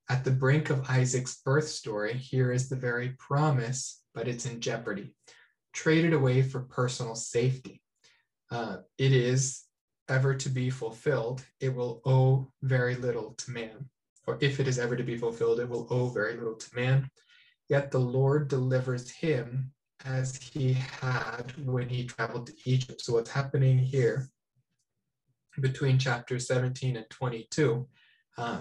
at 0.08 0.24
the 0.24 0.30
brink 0.30 0.70
of 0.70 0.88
Isaac's 0.88 1.40
birth 1.44 1.68
story, 1.68 2.14
here 2.14 2.50
is 2.50 2.68
the 2.68 2.76
very 2.76 3.10
promise, 3.18 4.02
but 4.14 4.26
it's 4.26 4.46
in 4.46 4.60
jeopardy, 4.60 5.14
traded 5.72 6.12
away 6.12 6.42
for 6.42 6.60
personal 6.60 7.14
safety. 7.14 7.82
Uh, 8.50 8.78
it 8.96 9.12
is 9.12 9.64
ever 10.08 10.34
to 10.34 10.48
be 10.48 10.70
fulfilled, 10.70 11.44
it 11.60 11.74
will 11.74 12.00
owe 12.06 12.50
very 12.62 12.94
little 12.94 13.34
to 13.34 13.50
man. 13.50 13.88
Or 14.26 14.38
if 14.40 14.60
it 14.60 14.68
is 14.68 14.78
ever 14.78 14.96
to 14.96 15.02
be 15.02 15.18
fulfilled, 15.18 15.60
it 15.60 15.68
will 15.68 15.86
owe 15.90 16.08
very 16.08 16.34
little 16.34 16.54
to 16.54 16.74
man. 16.74 17.10
Yet 17.68 17.90
the 17.90 17.98
Lord 17.98 18.48
delivers 18.48 19.10
him 19.10 19.72
as 20.04 20.36
he 20.36 20.72
had 20.72 21.52
when 21.58 21.88
he 21.88 22.04
traveled 22.04 22.46
to 22.46 22.54
Egypt. 22.64 23.02
So, 23.02 23.14
what's 23.14 23.30
happening 23.30 23.78
here 23.78 24.28
between 25.60 25.98
chapter 25.98 26.38
17 26.38 26.96
and 26.96 27.10
22 27.10 27.86
uh, 28.38 28.60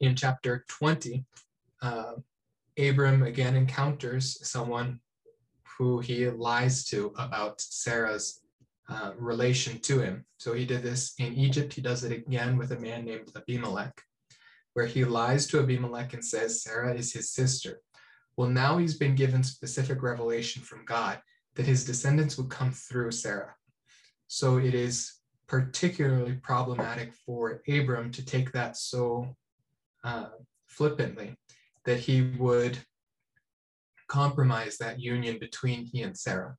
in 0.00 0.16
chapter 0.16 0.64
20, 0.68 1.24
uh, 1.82 2.12
Abram 2.78 3.22
again 3.22 3.54
encounters 3.54 4.38
someone 4.48 5.00
who 5.78 6.00
he 6.00 6.28
lies 6.28 6.84
to 6.86 7.12
about 7.18 7.60
Sarah's 7.60 8.40
uh, 8.88 9.12
relation 9.18 9.78
to 9.80 10.00
him. 10.00 10.24
So 10.38 10.54
he 10.54 10.64
did 10.64 10.82
this 10.82 11.14
in 11.18 11.34
Egypt. 11.34 11.72
He 11.72 11.82
does 11.82 12.04
it 12.04 12.12
again 12.12 12.56
with 12.56 12.72
a 12.72 12.78
man 12.78 13.04
named 13.04 13.30
Abimelech, 13.36 14.02
where 14.72 14.86
he 14.86 15.04
lies 15.04 15.46
to 15.48 15.60
Abimelech 15.60 16.14
and 16.14 16.24
says 16.24 16.62
Sarah 16.62 16.94
is 16.94 17.12
his 17.12 17.30
sister. 17.30 17.80
Well, 18.36 18.48
now 18.48 18.78
he's 18.78 18.96
been 18.96 19.14
given 19.14 19.42
specific 19.42 20.02
revelation 20.02 20.62
from 20.62 20.84
God 20.86 21.20
that 21.54 21.66
his 21.66 21.84
descendants 21.84 22.38
would 22.38 22.48
come 22.48 22.72
through 22.72 23.10
Sarah. 23.10 23.54
So 24.26 24.58
it 24.58 24.74
is 24.74 25.19
particularly 25.50 26.34
problematic 26.34 27.12
for 27.12 27.60
Abram 27.68 28.12
to 28.12 28.24
take 28.24 28.52
that 28.52 28.76
so 28.76 29.34
uh, 30.04 30.28
flippantly 30.68 31.34
that 31.84 31.98
he 31.98 32.30
would 32.38 32.78
compromise 34.06 34.78
that 34.78 35.00
union 35.00 35.38
between 35.40 35.84
he 35.84 36.02
and 36.02 36.16
Sarah 36.16 36.56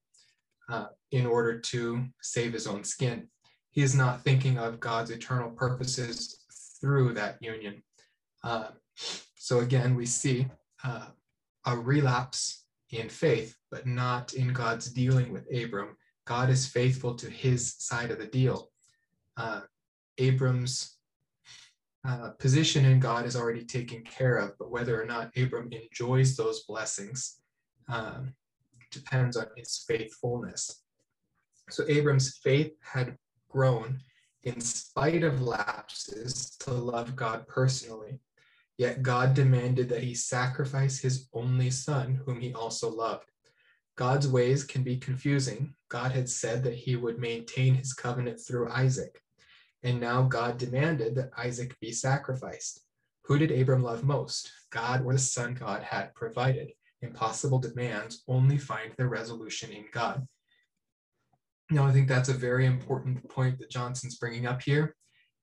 uh, 0.69 0.87
in 1.11 1.25
order 1.25 1.57
to 1.57 2.03
save 2.21 2.51
his 2.51 2.67
own 2.67 2.83
skin. 2.83 3.29
He 3.69 3.81
is 3.81 3.95
not 3.95 4.25
thinking 4.25 4.57
of 4.57 4.81
God's 4.81 5.11
eternal 5.11 5.51
purposes 5.51 6.43
through 6.81 7.13
that 7.13 7.37
union. 7.39 7.81
Uh, 8.43 8.71
so 9.37 9.59
again, 9.59 9.95
we 9.95 10.05
see 10.05 10.47
uh, 10.83 11.07
a 11.65 11.77
relapse 11.77 12.65
in 12.89 13.07
faith, 13.07 13.55
but 13.69 13.87
not 13.87 14.33
in 14.33 14.51
God's 14.51 14.91
dealing 14.91 15.31
with 15.31 15.47
Abram. 15.55 15.95
God 16.27 16.49
is 16.49 16.65
faithful 16.65 17.15
to 17.15 17.29
his 17.29 17.73
side 17.79 18.11
of 18.11 18.19
the 18.19 18.27
deal. 18.27 18.70
Uh, 19.37 19.61
Abram's 20.17 20.97
uh, 22.07 22.29
position 22.39 22.85
in 22.85 22.99
God 22.99 23.25
is 23.25 23.35
already 23.35 23.63
taken 23.63 24.03
care 24.03 24.37
of, 24.37 24.57
but 24.57 24.71
whether 24.71 25.01
or 25.01 25.05
not 25.05 25.31
Abram 25.37 25.69
enjoys 25.71 26.35
those 26.35 26.63
blessings 26.63 27.41
um, 27.89 28.33
depends 28.91 29.37
on 29.37 29.47
his 29.55 29.83
faithfulness. 29.87 30.83
So 31.69 31.83
Abram's 31.87 32.37
faith 32.37 32.73
had 32.81 33.17
grown 33.49 33.99
in 34.43 34.59
spite 34.59 35.23
of 35.23 35.41
lapses 35.41 36.57
to 36.61 36.71
love 36.71 37.15
God 37.15 37.47
personally. 37.47 38.19
Yet 38.77 39.03
God 39.03 39.33
demanded 39.33 39.89
that 39.89 40.03
he 40.03 40.15
sacrifice 40.15 40.99
his 40.99 41.29
only 41.33 41.69
son, 41.69 42.19
whom 42.25 42.41
he 42.41 42.53
also 42.53 42.89
loved. 42.89 43.30
God's 43.97 44.27
ways 44.27 44.63
can 44.63 44.83
be 44.83 44.97
confusing. 44.97 45.75
God 45.89 46.11
had 46.11 46.29
said 46.29 46.63
that 46.63 46.75
he 46.75 46.95
would 46.95 47.19
maintain 47.19 47.75
his 47.75 47.93
covenant 47.93 48.39
through 48.39 48.71
Isaac. 48.71 49.21
And 49.83 49.99
now 49.99 50.23
God 50.23 50.57
demanded 50.57 51.15
that 51.15 51.31
Isaac 51.37 51.77
be 51.79 51.91
sacrificed. 51.91 52.81
Who 53.25 53.37
did 53.37 53.51
Abram 53.51 53.83
love 53.83 54.03
most? 54.03 54.51
God 54.71 55.05
or 55.05 55.13
the 55.13 55.19
son 55.19 55.53
God 55.53 55.83
had 55.83 56.13
provided? 56.15 56.71
Impossible 57.01 57.59
demands 57.59 58.23
only 58.27 58.57
find 58.57 58.93
their 58.97 59.07
resolution 59.07 59.71
in 59.71 59.85
God. 59.91 60.27
Now, 61.69 61.85
I 61.85 61.91
think 61.91 62.07
that's 62.07 62.29
a 62.29 62.33
very 62.33 62.65
important 62.65 63.27
point 63.29 63.57
that 63.59 63.71
Johnson's 63.71 64.17
bringing 64.17 64.45
up 64.45 64.61
here 64.61 64.95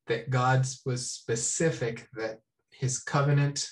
that 0.06 0.30
God 0.30 0.66
was 0.84 1.10
specific 1.10 2.08
that 2.14 2.40
his 2.70 2.98
covenant 2.98 3.68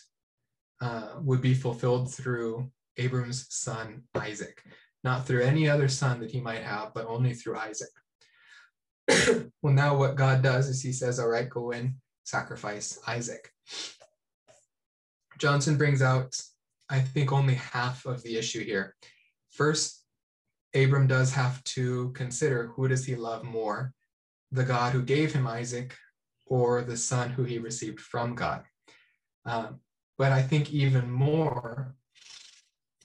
uh, 0.81 1.15
would 1.23 1.41
be 1.41 1.55
fulfilled 1.55 2.13
through 2.13 2.71
Abram's 2.99 3.47
son 3.51 4.03
Isaac, 4.15 4.63
not 5.05 5.27
through 5.27 5.43
any 5.43 5.69
other 5.69 5.89
son 5.89 6.21
that 6.21 6.31
he 6.31 6.41
might 6.41 6.63
have, 6.63 6.93
but 6.95 7.07
only 7.07 7.35
through 7.35 7.59
Isaac. 7.59 7.91
well, 9.63 9.73
now 9.73 9.97
what 9.97 10.17
God 10.17 10.43
does 10.43 10.69
is 10.69 10.83
he 10.83 10.93
says, 10.93 11.19
all 11.19 11.29
right, 11.29 11.49
go 11.49 11.71
in, 11.71 11.97
sacrifice 12.25 12.99
Isaac. 13.07 13.51
Johnson 15.39 15.77
brings 15.77 16.03
out, 16.03 16.35
I 16.89 17.01
think, 17.01 17.33
only 17.33 17.55
half 17.55 18.07
of 18.07 18.23
the 18.23 18.37
issue 18.37 18.65
here. 18.65 18.95
First, 19.51 20.03
Abram 20.75 21.07
does 21.07 21.33
have 21.33 21.63
to 21.65 22.11
consider 22.13 22.69
who 22.69 22.89
does 22.89 23.05
he 23.05 23.15
love 23.15 23.45
more, 23.45 23.93
the 24.53 24.65
God 24.65 24.93
who 24.93 25.03
gave 25.03 25.33
him 25.33 25.47
Isaac 25.47 25.97
or 26.47 26.83
the 26.83 26.97
son 26.97 27.31
who 27.31 27.45
he 27.45 27.59
received 27.59 28.01
from 28.01 28.35
God. 28.35 28.63
Um, 29.45 29.81
but 30.19 30.33
I 30.33 30.43
think 30.43 30.73
even 30.73 31.11
more 31.11 31.95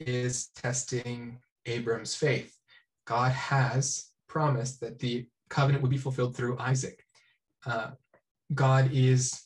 is 0.08 0.48
testing 0.55 1.39
Abram's 1.65 2.15
faith. 2.15 2.55
God 3.05 3.31
has 3.31 4.10
promised 4.27 4.79
that 4.81 5.00
the 5.00 5.27
covenant 5.50 5.81
would 5.81 5.91
be 5.91 5.98
fulfilled 5.98 6.36
through 6.36 6.58
Isaac. 6.60 7.03
Uh, 7.65 7.91
God 8.53 8.89
is 8.93 9.46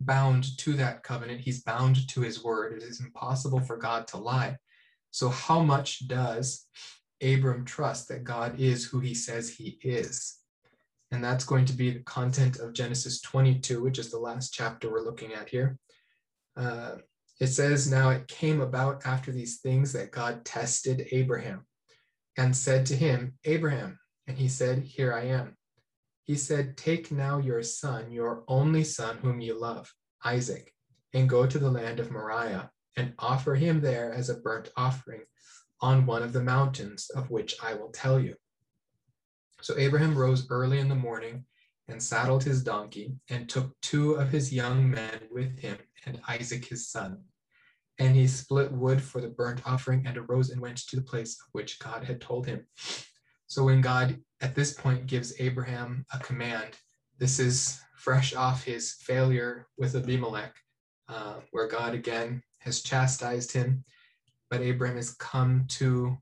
bound 0.00 0.56
to 0.58 0.74
that 0.74 1.02
covenant. 1.02 1.40
He's 1.40 1.62
bound 1.62 2.08
to 2.08 2.20
his 2.20 2.42
word. 2.42 2.74
It 2.74 2.82
is 2.82 3.00
impossible 3.00 3.60
for 3.60 3.76
God 3.76 4.06
to 4.08 4.16
lie. 4.16 4.56
So, 5.10 5.28
how 5.28 5.60
much 5.60 6.08
does 6.08 6.66
Abram 7.22 7.64
trust 7.64 8.08
that 8.08 8.24
God 8.24 8.58
is 8.58 8.84
who 8.84 9.00
he 9.00 9.14
says 9.14 9.48
he 9.48 9.78
is? 9.82 10.38
And 11.10 11.22
that's 11.22 11.44
going 11.44 11.64
to 11.66 11.72
be 11.72 11.90
the 11.90 12.00
content 12.00 12.58
of 12.58 12.72
Genesis 12.72 13.20
22, 13.20 13.82
which 13.82 13.98
is 13.98 14.10
the 14.10 14.18
last 14.18 14.52
chapter 14.52 14.90
we're 14.90 15.04
looking 15.04 15.32
at 15.32 15.48
here. 15.48 15.78
Uh, 16.56 16.96
it 17.40 17.48
says, 17.48 17.90
Now 17.90 18.10
it 18.10 18.28
came 18.28 18.60
about 18.60 19.06
after 19.06 19.32
these 19.32 19.60
things 19.60 19.92
that 19.92 20.12
God 20.12 20.44
tested 20.44 21.08
Abraham 21.10 21.66
and 22.36 22.56
said 22.56 22.86
to 22.86 22.96
him, 22.96 23.34
Abraham. 23.44 23.98
And 24.26 24.38
he 24.38 24.48
said, 24.48 24.78
Here 24.78 25.12
I 25.12 25.24
am. 25.24 25.56
He 26.24 26.36
said, 26.36 26.76
Take 26.76 27.10
now 27.12 27.38
your 27.38 27.62
son, 27.62 28.10
your 28.10 28.44
only 28.48 28.84
son, 28.84 29.18
whom 29.18 29.40
you 29.40 29.58
love, 29.58 29.92
Isaac, 30.24 30.72
and 31.12 31.28
go 31.28 31.46
to 31.46 31.58
the 31.58 31.70
land 31.70 32.00
of 32.00 32.10
Moriah 32.10 32.70
and 32.96 33.12
offer 33.18 33.54
him 33.54 33.80
there 33.80 34.12
as 34.12 34.30
a 34.30 34.40
burnt 34.40 34.70
offering 34.76 35.22
on 35.80 36.06
one 36.06 36.22
of 36.22 36.32
the 36.32 36.42
mountains 36.42 37.10
of 37.14 37.30
which 37.30 37.56
I 37.62 37.74
will 37.74 37.90
tell 37.90 38.18
you. 38.18 38.36
So 39.60 39.76
Abraham 39.76 40.16
rose 40.16 40.46
early 40.50 40.78
in 40.78 40.88
the 40.88 40.94
morning 40.94 41.44
and 41.88 42.02
saddled 42.02 42.42
his 42.42 42.62
donkey 42.62 43.14
and 43.28 43.48
took 43.48 43.78
two 43.80 44.14
of 44.14 44.30
his 44.30 44.52
young 44.52 44.90
men 44.90 45.20
with 45.30 45.58
him 45.58 45.76
and 46.06 46.20
Isaac 46.28 46.64
his 46.64 46.88
son. 46.88 47.22
And 47.98 48.16
he 48.16 48.26
split 48.26 48.72
wood 48.72 49.00
for 49.02 49.20
the 49.20 49.28
burnt 49.28 49.60
offering 49.66 50.06
and 50.06 50.16
arose 50.16 50.50
and 50.50 50.60
went 50.60 50.78
to 50.88 50.96
the 50.96 51.02
place 51.02 51.34
of 51.34 51.46
which 51.52 51.78
God 51.78 52.04
had 52.04 52.20
told 52.20 52.46
him. 52.46 52.66
So 53.46 53.64
when 53.64 53.80
God 53.80 54.18
at 54.40 54.54
this 54.54 54.72
point 54.72 55.06
gives 55.06 55.38
Abraham 55.38 56.04
a 56.12 56.18
command, 56.18 56.76
this 57.18 57.38
is 57.38 57.80
fresh 57.96 58.34
off 58.34 58.64
his 58.64 58.94
failure 58.94 59.68
with 59.78 59.94
Abimelech, 59.94 60.54
uh, 61.08 61.34
where 61.52 61.68
God 61.68 61.94
again 61.94 62.42
has 62.58 62.82
chastised 62.82 63.52
him, 63.52 63.84
but 64.50 64.60
Abraham 64.60 64.96
has 64.96 65.14
come 65.14 65.64
to 65.68 66.16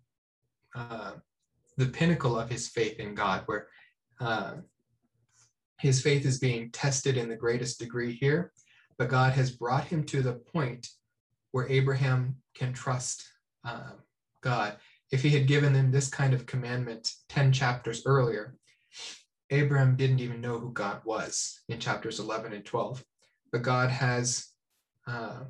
uh, 0.74 1.12
the 1.76 1.86
pinnacle 1.86 2.38
of 2.38 2.50
his 2.50 2.68
faith 2.68 2.98
in 2.98 3.14
God, 3.14 3.42
where 3.46 3.68
uh, 4.20 4.54
his 5.82 6.00
faith 6.00 6.24
is 6.24 6.38
being 6.38 6.70
tested 6.70 7.16
in 7.16 7.28
the 7.28 7.34
greatest 7.34 7.80
degree 7.80 8.12
here, 8.12 8.52
but 8.98 9.08
God 9.08 9.32
has 9.32 9.50
brought 9.50 9.82
him 9.82 10.04
to 10.04 10.22
the 10.22 10.34
point 10.34 10.86
where 11.50 11.68
Abraham 11.68 12.36
can 12.54 12.72
trust 12.72 13.24
uh, 13.64 13.90
God. 14.42 14.76
If 15.10 15.22
he 15.22 15.30
had 15.30 15.48
given 15.48 15.72
them 15.72 15.90
this 15.90 16.08
kind 16.08 16.34
of 16.34 16.46
commandment 16.46 17.12
10 17.30 17.52
chapters 17.52 18.04
earlier, 18.06 18.54
Abraham 19.50 19.96
didn't 19.96 20.20
even 20.20 20.40
know 20.40 20.56
who 20.60 20.72
God 20.72 21.00
was 21.04 21.60
in 21.68 21.80
chapters 21.80 22.20
11 22.20 22.52
and 22.52 22.64
12. 22.64 23.04
But 23.50 23.62
God 23.62 23.90
has 23.90 24.50
uh, 25.08 25.40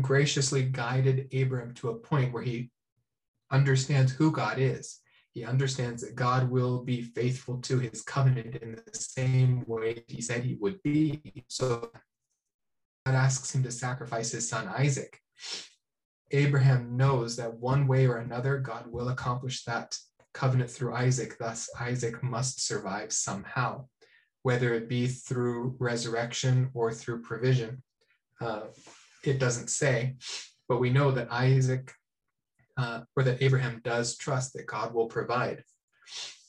graciously 0.00 0.62
guided 0.62 1.26
Abraham 1.32 1.74
to 1.74 1.90
a 1.90 1.96
point 1.98 2.32
where 2.32 2.44
he 2.44 2.70
understands 3.50 4.12
who 4.12 4.30
God 4.30 4.60
is. 4.60 5.00
He 5.34 5.44
understands 5.44 6.02
that 6.02 6.14
God 6.14 6.48
will 6.48 6.84
be 6.84 7.02
faithful 7.02 7.58
to 7.62 7.80
his 7.80 8.02
covenant 8.02 8.54
in 8.56 8.76
the 8.76 8.98
same 8.98 9.64
way 9.66 10.04
he 10.06 10.22
said 10.22 10.44
he 10.44 10.54
would 10.54 10.80
be. 10.84 11.20
So 11.48 11.90
God 13.04 13.14
asks 13.16 13.52
him 13.52 13.64
to 13.64 13.72
sacrifice 13.72 14.30
his 14.30 14.48
son 14.48 14.68
Isaac. 14.68 15.18
Abraham 16.30 16.96
knows 16.96 17.34
that 17.36 17.52
one 17.52 17.88
way 17.88 18.06
or 18.06 18.18
another, 18.18 18.58
God 18.58 18.86
will 18.86 19.08
accomplish 19.08 19.64
that 19.64 19.98
covenant 20.32 20.70
through 20.70 20.94
Isaac. 20.94 21.36
Thus, 21.36 21.68
Isaac 21.80 22.22
must 22.22 22.64
survive 22.64 23.12
somehow, 23.12 23.86
whether 24.42 24.72
it 24.72 24.88
be 24.88 25.08
through 25.08 25.74
resurrection 25.80 26.70
or 26.74 26.92
through 26.92 27.22
provision. 27.22 27.82
Uh, 28.40 28.66
it 29.24 29.40
doesn't 29.40 29.68
say, 29.68 30.14
but 30.68 30.80
we 30.80 30.90
know 30.90 31.10
that 31.10 31.32
Isaac 31.32 31.92
uh, 32.76 33.00
or 33.16 33.22
that 33.22 33.42
Abraham 33.42 33.80
does 33.84 34.16
trust 34.16 34.54
that 34.54 34.66
God 34.66 34.94
will 34.94 35.06
provide. 35.06 35.62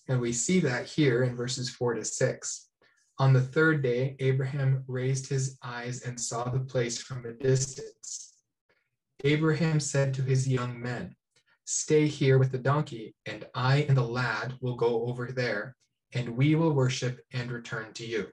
And 0.07 0.19
we 0.21 0.33
see 0.33 0.59
that 0.61 0.85
here 0.85 1.23
in 1.23 1.35
verses 1.35 1.69
four 1.69 1.93
to 1.93 2.05
six. 2.05 2.69
On 3.17 3.33
the 3.33 3.41
third 3.41 3.81
day, 3.81 4.15
Abraham 4.19 4.83
raised 4.87 5.29
his 5.29 5.57
eyes 5.63 6.01
and 6.01 6.19
saw 6.19 6.49
the 6.49 6.59
place 6.59 7.01
from 7.01 7.25
a 7.25 7.31
distance. 7.31 8.33
Abraham 9.23 9.79
said 9.79 10.13
to 10.13 10.21
his 10.21 10.47
young 10.47 10.79
men, 10.81 11.15
Stay 11.65 12.07
here 12.07 12.37
with 12.37 12.51
the 12.51 12.59
donkey, 12.59 13.15
and 13.25 13.45
I 13.55 13.85
and 13.87 13.97
the 13.97 14.03
lad 14.03 14.53
will 14.61 14.75
go 14.75 15.07
over 15.07 15.31
there, 15.31 15.75
and 16.13 16.37
we 16.37 16.53
will 16.53 16.73
worship 16.73 17.19
and 17.33 17.51
return 17.51 17.91
to 17.93 18.05
you. 18.05 18.27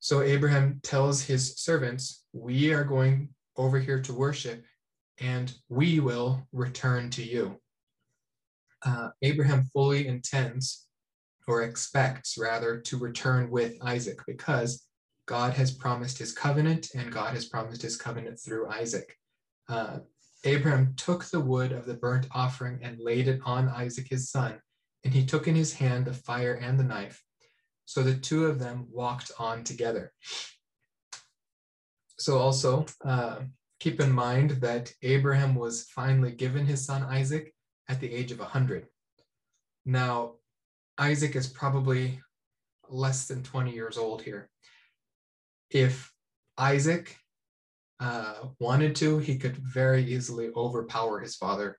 So 0.00 0.20
Abraham 0.20 0.80
tells 0.82 1.22
his 1.22 1.56
servants, 1.56 2.24
We 2.32 2.72
are 2.72 2.84
going 2.84 3.30
over 3.56 3.78
here 3.78 4.02
to 4.02 4.12
worship, 4.12 4.64
and 5.20 5.52
we 5.68 6.00
will 6.00 6.46
return 6.52 7.10
to 7.10 7.22
you. 7.22 7.60
Uh, 8.84 9.08
Abraham 9.22 9.64
fully 9.72 10.06
intends, 10.06 10.86
or 11.46 11.62
expects 11.62 12.38
rather, 12.38 12.80
to 12.80 12.98
return 12.98 13.50
with 13.50 13.76
Isaac 13.82 14.18
because 14.26 14.86
God 15.26 15.52
has 15.54 15.70
promised 15.70 16.18
his 16.18 16.32
covenant, 16.32 16.88
and 16.94 17.12
God 17.12 17.34
has 17.34 17.46
promised 17.46 17.82
his 17.82 17.96
covenant 17.96 18.40
through 18.40 18.70
Isaac. 18.70 19.14
Uh, 19.68 19.98
Abraham 20.44 20.94
took 20.96 21.24
the 21.26 21.40
wood 21.40 21.72
of 21.72 21.84
the 21.84 21.94
burnt 21.94 22.26
offering 22.32 22.80
and 22.82 22.98
laid 22.98 23.28
it 23.28 23.40
on 23.44 23.68
Isaac 23.68 24.06
his 24.08 24.30
son, 24.30 24.60
and 25.04 25.12
he 25.12 25.26
took 25.26 25.46
in 25.46 25.54
his 25.54 25.74
hand 25.74 26.06
the 26.06 26.14
fire 26.14 26.54
and 26.54 26.78
the 26.78 26.84
knife. 26.84 27.22
So 27.84 28.02
the 28.02 28.14
two 28.14 28.46
of 28.46 28.58
them 28.58 28.86
walked 28.90 29.32
on 29.38 29.64
together. 29.64 30.12
So 32.18 32.38
also 32.38 32.86
uh, 33.04 33.40
keep 33.80 33.98
in 33.98 34.12
mind 34.12 34.50
that 34.60 34.92
Abraham 35.02 35.54
was 35.54 35.84
finally 35.84 36.32
given 36.32 36.66
his 36.66 36.84
son 36.84 37.02
Isaac 37.02 37.52
at 37.88 37.98
the 37.98 38.12
age 38.12 38.30
of 38.30 38.38
100. 38.38 38.86
Now, 39.86 40.34
Isaac 40.98 41.34
is 41.34 41.48
probably 41.48 42.20
less 42.90 43.26
than 43.26 43.42
20 43.42 43.72
years 43.72 43.96
old 43.96 44.22
here. 44.22 44.50
If 45.70 46.12
Isaac 46.58 47.16
uh, 48.00 48.34
wanted 48.58 48.94
to, 48.96 49.18
he 49.18 49.38
could 49.38 49.56
very 49.56 50.04
easily 50.04 50.50
overpower 50.54 51.20
his 51.20 51.36
father. 51.36 51.78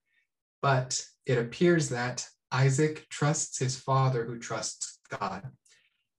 But 0.62 1.02
it 1.28 1.38
appears 1.38 1.90
that 1.90 2.28
Isaac 2.52 3.08
trusts 3.10 3.60
his 3.60 3.78
father 3.78 4.26
who 4.26 4.40
trusts 4.40 5.00
God. 5.20 5.44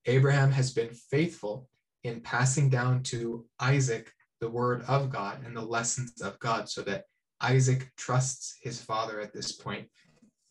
Abraham 0.07 0.53
has 0.53 0.73
been 0.73 0.91
faithful 0.91 1.69
in 2.05 2.21
passing 2.21 2.69
down 2.69 3.03
to 3.05 3.47
Isaac 3.61 4.13
the 4.43 4.51
word 4.51 4.83
of 4.89 5.09
God 5.09 5.39
and 5.47 5.57
the 5.57 5.63
lessons 5.63 6.21
of 6.21 6.37
God 6.41 6.69
so 6.69 6.83
that 6.83 7.05
Isaac 7.41 7.89
trusts 7.97 8.59
his 8.61 8.83
father 8.83 9.21
at 9.21 9.33
this 9.33 9.53
point, 9.53 9.87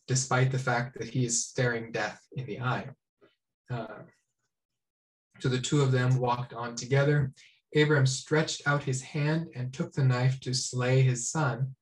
despite 0.08 0.49
the 0.49 0.58
fact 0.58 0.97
that 0.97 1.10
he 1.10 1.25
is 1.25 1.45
staring 1.45 1.91
death 1.91 2.25
in 2.38 2.45
the 2.45 2.62
eye. 2.62 2.88
Uh, 3.69 4.04
so 5.39 5.49
the 5.49 5.60
two 5.60 5.82
of 5.82 5.91
them 5.91 6.19
walked 6.19 6.54
on 6.54 6.75
together. 6.75 7.34
Abraham 7.73 8.06
stretched 8.06 8.65
out 8.65 8.82
his 8.82 9.01
hand 9.01 9.47
and 9.56 9.73
took 9.73 9.91
the 9.91 10.06
knife 10.06 10.39
to 10.41 10.54
slay 10.54 11.01
his 11.01 11.30
son. 11.30 11.75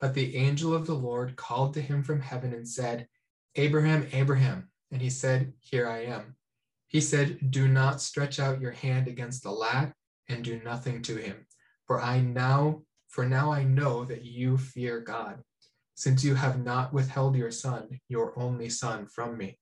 But 0.00 0.14
the 0.14 0.36
angel 0.36 0.72
of 0.72 0.86
the 0.86 0.94
Lord 0.94 1.34
called 1.34 1.74
to 1.74 1.80
him 1.80 2.04
from 2.04 2.20
heaven 2.20 2.52
and 2.54 2.68
said, 2.68 3.08
Abraham, 3.56 4.06
Abraham. 4.12 4.68
And 4.92 5.02
he 5.02 5.10
said, 5.10 5.52
Here 5.58 5.88
I 5.88 6.04
am. 6.04 6.36
He 6.86 7.00
said, 7.00 7.50
Do 7.50 7.66
not 7.66 8.00
stretch 8.00 8.38
out 8.38 8.60
your 8.60 8.70
hand 8.70 9.08
against 9.08 9.42
the 9.42 9.50
lad 9.50 9.92
and 10.28 10.44
do 10.44 10.60
nothing 10.62 11.02
to 11.02 11.16
him. 11.16 11.46
For 11.88 12.02
I 12.02 12.20
now, 12.20 12.82
for 13.08 13.26
now 13.26 13.50
I 13.50 13.64
know 13.64 14.04
that 14.04 14.22
you 14.22 14.58
fear 14.58 15.00
God, 15.00 15.42
since 15.94 16.22
you 16.22 16.34
have 16.34 16.62
not 16.62 16.92
withheld 16.92 17.34
your 17.34 17.50
son, 17.50 17.98
your 18.08 18.38
only 18.38 18.68
son, 18.68 19.06
from 19.06 19.38
me. 19.38 19.58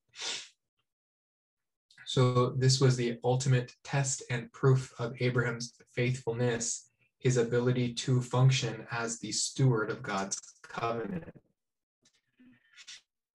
So 2.05 2.51
this 2.51 2.81
was 2.81 2.97
the 2.97 3.21
ultimate 3.23 3.73
test 3.85 4.25
and 4.29 4.53
proof 4.53 4.93
of 4.99 5.15
Abraham's 5.21 5.75
faithfulness, 5.95 6.91
his 7.21 7.37
ability 7.37 7.95
to 7.95 8.21
function 8.21 8.89
as 8.91 9.21
the 9.21 9.31
steward 9.31 9.89
of 9.89 10.03
God's 10.03 10.41
covenant. 10.62 11.33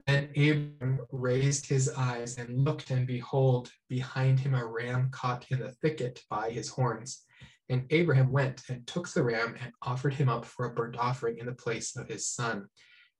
And 0.05 0.35
Abram 0.35 0.99
raised 1.11 1.65
his 1.65 1.89
eyes 1.95 2.37
and 2.37 2.65
looked, 2.65 2.91
and 2.91 3.07
behold, 3.07 3.71
behind 3.87 4.41
him 4.41 4.53
a 4.53 4.65
ram 4.65 5.09
caught 5.11 5.45
in 5.49 5.59
the 5.59 5.71
thicket 5.71 6.23
by 6.29 6.49
his 6.49 6.67
horns. 6.67 7.23
And 7.71 7.85
Abraham 7.89 8.33
went 8.33 8.63
and 8.67 8.85
took 8.85 9.07
the 9.07 9.23
ram 9.23 9.55
and 9.61 9.71
offered 9.81 10.13
him 10.13 10.27
up 10.27 10.43
for 10.43 10.65
a 10.65 10.73
burnt 10.73 10.97
offering 10.97 11.37
in 11.37 11.45
the 11.45 11.53
place 11.53 11.95
of 11.95 12.09
his 12.09 12.27
son. 12.27 12.67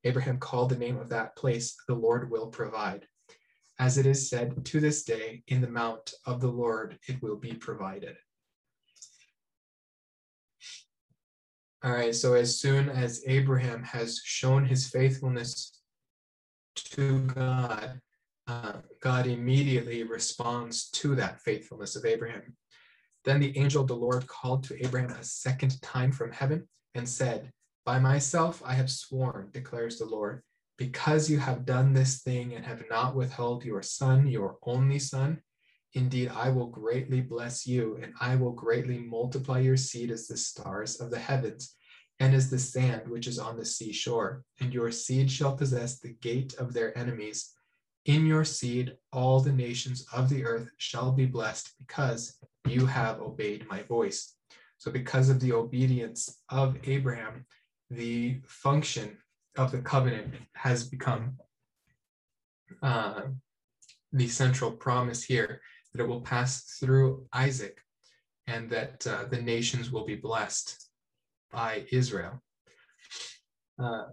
Abraham 0.04 0.40
called 0.40 0.70
the 0.70 0.78
name 0.78 0.98
of 0.98 1.08
that 1.08 1.38
place, 1.38 1.74
the 1.88 1.96
Lord 1.96 2.30
will 2.30 2.48
provide. 2.48 3.08
As 3.80 3.98
it 3.98 4.06
is 4.06 4.30
said, 4.30 4.66
to 4.66 4.82
this 4.82 5.06
day, 5.06 5.44
in 5.48 5.62
the 5.62 5.70
mount 5.70 6.14
of 6.26 6.42
the 6.42 6.50
Lord 6.50 7.00
it 7.08 7.24
will 7.24 7.38
be 7.38 7.54
provided. 7.54 8.18
All 11.82 11.94
right, 11.94 12.14
so 12.14 12.34
as 12.34 12.60
soon 12.60 12.90
as 12.90 13.24
Abraham 13.28 13.82
has 13.84 14.20
shown 14.26 14.66
his 14.66 14.90
faithfulness 14.90 15.80
to 16.76 17.22
God, 17.22 18.02
uh, 18.48 18.74
God 19.00 19.28
immediately 19.28 20.04
responds 20.04 20.90
to 20.90 21.16
that 21.16 21.40
faithfulness 21.40 21.96
of 21.96 22.06
Abraham. 22.06 22.58
Then 23.24 23.40
the 23.40 23.58
angel 23.58 23.82
of 23.84 23.88
the 23.88 23.96
Lord 23.96 24.26
called 24.28 24.64
to 24.66 24.86
Abraham 24.86 25.12
a 25.12 25.24
second 25.24 25.82
time 25.82 26.12
from 26.12 26.32
heaven 26.32 26.68
and 26.96 27.08
said, 27.08 27.52
By 27.86 28.00
myself 28.00 28.62
I 28.66 28.74
have 28.74 28.90
sworn, 28.90 29.50
declares 29.54 30.00
the 30.00 30.06
Lord, 30.06 30.42
because 30.78 31.30
you 31.30 31.38
have 31.38 31.66
done 31.66 31.94
this 31.94 32.22
thing 32.24 32.54
and 32.56 32.66
have 32.66 32.84
not 32.90 33.16
withheld 33.16 33.64
your 33.64 33.84
son, 33.84 34.28
your 34.28 34.58
only 34.64 34.98
son. 34.98 35.42
Indeed, 35.94 36.32
I 36.34 36.50
will 36.50 36.68
greatly 36.68 37.22
bless 37.22 37.68
you, 37.68 38.00
and 38.02 38.14
I 38.20 38.36
will 38.36 38.54
greatly 38.54 38.98
multiply 38.98 39.60
your 39.60 39.78
seed 39.78 40.10
as 40.10 40.28
the 40.28 40.38
stars 40.38 41.00
of 41.00 41.12
the 41.12 41.20
heavens 41.20 41.76
and 42.20 42.34
as 42.34 42.50
the 42.50 42.60
sand 42.60 43.08
which 43.08 43.28
is 43.28 43.38
on 43.38 43.58
the 43.58 43.66
seashore. 43.66 44.44
And 44.60 44.74
your 44.74 44.92
seed 44.92 45.30
shall 45.30 45.56
possess 45.56 46.00
the 46.00 46.14
gate 46.22 46.56
of 46.56 46.74
their 46.74 46.98
enemies. 46.98 47.52
In 48.06 48.26
your 48.26 48.46
seed, 48.46 48.96
all 49.12 49.42
the 49.42 49.52
nations 49.52 50.06
of 50.14 50.30
the 50.30 50.46
earth 50.46 50.72
shall 50.78 51.12
be 51.12 51.26
blessed 51.26 51.74
because 51.78 52.40
you 52.68 52.86
have 52.86 53.22
obeyed 53.22 53.68
my 53.68 53.84
voice. 53.84 54.36
So, 54.78 54.92
because 54.92 55.30
of 55.30 55.40
the 55.40 55.54
obedience 55.54 56.42
of 56.50 56.78
Abraham, 56.86 57.46
the 57.90 58.42
function 58.48 59.18
of 59.58 59.72
the 59.72 59.82
covenant 59.82 60.36
has 60.54 60.84
become 60.84 61.38
uh, 62.82 63.22
the 64.14 64.28
central 64.28 64.72
promise 64.72 65.24
here 65.24 65.62
that 65.94 66.02
it 66.02 66.08
will 66.08 66.22
pass 66.22 66.78
through 66.80 67.28
Isaac 67.34 67.80
and 68.48 68.70
that 68.70 69.06
uh, 69.06 69.26
the 69.30 69.42
nations 69.42 69.92
will 69.92 70.06
be 70.06 70.16
blessed 70.16 70.90
by 71.52 71.86
Israel. 71.92 72.42
Uh, 73.80 74.06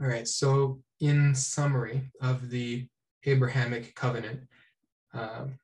all 0.00 0.08
right, 0.08 0.26
so 0.26 0.80
in 1.00 1.34
summary 1.34 2.10
of 2.20 2.50
the 2.50 2.86
Abrahamic 3.24 3.94
covenant, 3.94 4.40
um, 5.12 5.58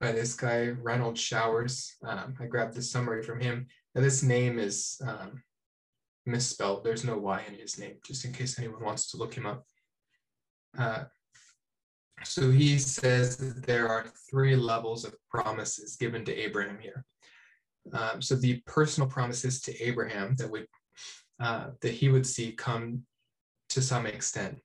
by 0.00 0.12
this 0.12 0.34
guy, 0.34 0.72
Renald 0.82 1.16
Showers. 1.16 1.96
Um, 2.02 2.34
I 2.40 2.46
grabbed 2.46 2.74
the 2.74 2.82
summary 2.82 3.22
from 3.22 3.38
him. 3.40 3.66
Now, 3.94 4.00
this 4.00 4.22
name 4.22 4.58
is 4.58 5.00
um, 5.06 5.42
misspelled. 6.24 6.84
There's 6.84 7.04
no 7.04 7.18
Y 7.18 7.44
in 7.46 7.54
his 7.54 7.78
name, 7.78 7.96
just 8.04 8.24
in 8.24 8.32
case 8.32 8.58
anyone 8.58 8.82
wants 8.82 9.10
to 9.10 9.18
look 9.18 9.34
him 9.34 9.46
up. 9.46 9.64
Uh, 10.78 11.04
so 12.24 12.50
he 12.50 12.78
says 12.78 13.36
that 13.36 13.66
there 13.66 13.88
are 13.88 14.06
three 14.30 14.56
levels 14.56 15.04
of 15.04 15.14
promises 15.28 15.96
given 15.96 16.24
to 16.24 16.34
Abraham 16.34 16.78
here. 16.80 17.04
Um, 17.92 18.22
so 18.22 18.36
the 18.36 18.62
personal 18.66 19.08
promises 19.08 19.60
to 19.62 19.82
Abraham 19.82 20.34
that 20.36 20.50
would 20.50 20.66
uh, 21.40 21.70
that 21.80 21.92
he 21.92 22.10
would 22.10 22.26
see 22.26 22.52
come 22.52 23.02
to 23.70 23.80
some 23.80 24.04
extent. 24.04 24.58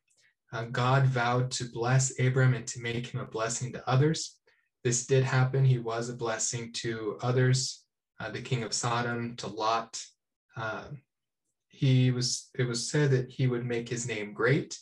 Uh, 0.51 0.65
God 0.65 1.05
vowed 1.05 1.49
to 1.51 1.65
bless 1.71 2.19
Abraham 2.19 2.53
and 2.53 2.67
to 2.67 2.81
make 2.81 3.07
him 3.07 3.21
a 3.21 3.25
blessing 3.25 3.71
to 3.71 3.89
others 3.89 4.37
this 4.85 5.07
did 5.07 5.23
happen. 5.23 5.65
He 5.65 5.79
was 5.79 6.09
a 6.09 6.13
blessing 6.13 6.71
to 6.73 7.17
others, 7.23 7.83
uh, 8.19 8.29
the 8.29 8.39
king 8.39 8.61
of 8.61 8.71
Sodom, 8.71 9.35
to 9.37 9.47
Lot. 9.47 9.99
Uh, 10.55 10.89
he 11.69 12.11
was. 12.11 12.51
It 12.53 12.65
was 12.65 12.87
said 12.87 13.09
that 13.09 13.31
he 13.31 13.47
would 13.47 13.65
make 13.65 13.89
his 13.89 14.07
name 14.07 14.31
great. 14.31 14.77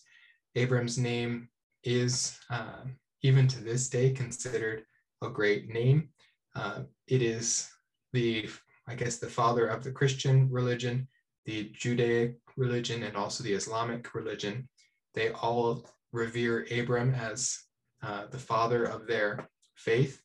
Abram's 0.56 0.98
name 0.98 1.48
is, 1.86 2.38
uh, 2.50 2.82
even 3.22 3.48
to 3.48 3.64
this 3.64 3.88
day, 3.88 4.12
considered 4.12 4.84
a 5.24 5.30
great 5.30 5.70
name. 5.70 6.10
Uh, 6.54 6.82
it 7.08 7.22
is 7.22 7.72
the, 8.12 8.50
I 8.86 8.96
guess, 8.96 9.20
the 9.20 9.30
father 9.30 9.68
of 9.68 9.86
the 9.86 9.92
Christian 9.92 10.50
religion, 10.52 11.08
the 11.46 11.72
Judaic 11.74 12.36
religion, 12.58 13.04
and 13.04 13.16
also 13.16 13.42
the 13.42 13.54
Islamic 13.54 14.14
religion. 14.14 14.68
They 15.14 15.32
all 15.32 15.90
revere 16.12 16.68
Abram 16.78 17.16
as 17.16 17.58
uh, 18.04 18.26
the 18.30 18.38
father 18.38 18.84
of 18.84 19.08
their 19.08 19.48
faith. 19.76 20.22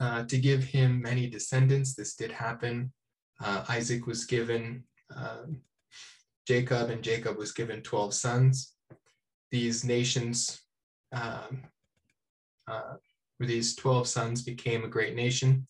Uh, 0.00 0.24
to 0.24 0.38
give 0.38 0.64
him 0.64 1.00
many 1.00 1.28
descendants, 1.28 1.94
this 1.94 2.14
did 2.14 2.32
happen. 2.32 2.92
Uh, 3.40 3.64
Isaac 3.68 4.06
was 4.06 4.24
given 4.24 4.84
um, 5.14 5.60
Jacob, 6.46 6.90
and 6.90 7.02
Jacob 7.02 7.36
was 7.36 7.52
given 7.52 7.80
12 7.82 8.14
sons. 8.14 8.74
These 9.50 9.84
nations, 9.84 10.60
um, 11.12 11.62
uh, 12.66 12.94
these 13.40 13.76
12 13.76 14.08
sons 14.08 14.42
became 14.42 14.84
a 14.84 14.88
great 14.88 15.14
nation. 15.14 15.66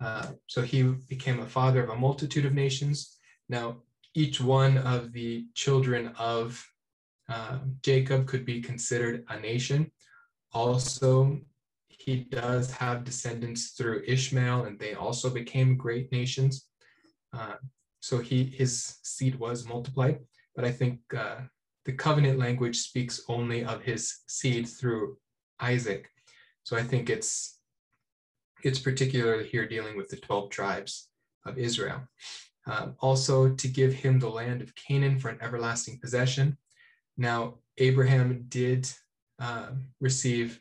Uh, 0.00 0.32
so 0.46 0.62
he 0.62 0.82
became 0.82 1.40
a 1.40 1.46
father 1.46 1.82
of 1.82 1.90
a 1.90 1.96
multitude 1.96 2.44
of 2.44 2.52
nations. 2.52 3.16
Now, 3.48 3.78
each 4.14 4.40
one 4.40 4.78
of 4.78 5.12
the 5.12 5.46
children 5.54 6.12
of 6.18 6.62
uh, 7.28 7.58
Jacob 7.82 8.26
could 8.26 8.44
be 8.44 8.60
considered 8.60 9.24
a 9.28 9.40
nation. 9.40 9.90
Also, 10.56 11.38
he 11.88 12.16
does 12.16 12.70
have 12.70 13.04
descendants 13.04 13.72
through 13.72 14.02
Ishmael, 14.06 14.64
and 14.64 14.78
they 14.78 14.94
also 14.94 15.28
became 15.28 15.76
great 15.76 16.10
nations. 16.10 16.68
Uh, 17.34 17.56
so 18.00 18.20
he 18.20 18.44
his 18.44 18.96
seed 19.02 19.34
was 19.38 19.68
multiplied, 19.68 20.18
but 20.54 20.64
I 20.64 20.72
think 20.72 21.00
uh, 21.14 21.40
the 21.84 21.92
covenant 21.92 22.38
language 22.38 22.78
speaks 22.78 23.20
only 23.28 23.66
of 23.66 23.82
his 23.82 24.20
seed 24.28 24.66
through 24.66 25.18
Isaac. 25.60 26.08
So 26.62 26.74
I 26.74 26.82
think 26.82 27.10
it's 27.10 27.58
it's 28.64 28.78
particularly 28.78 29.46
here 29.46 29.68
dealing 29.68 29.94
with 29.94 30.08
the 30.08 30.16
12 30.16 30.48
tribes 30.48 31.10
of 31.44 31.58
Israel. 31.58 32.00
Um, 32.66 32.96
also, 33.00 33.50
to 33.50 33.68
give 33.68 33.92
him 33.92 34.18
the 34.18 34.30
land 34.40 34.62
of 34.62 34.74
Canaan 34.74 35.18
for 35.18 35.28
an 35.28 35.38
everlasting 35.42 35.98
possession. 36.00 36.56
Now, 37.18 37.58
Abraham 37.76 38.46
did 38.48 38.90
um, 39.38 39.86
receive 40.00 40.60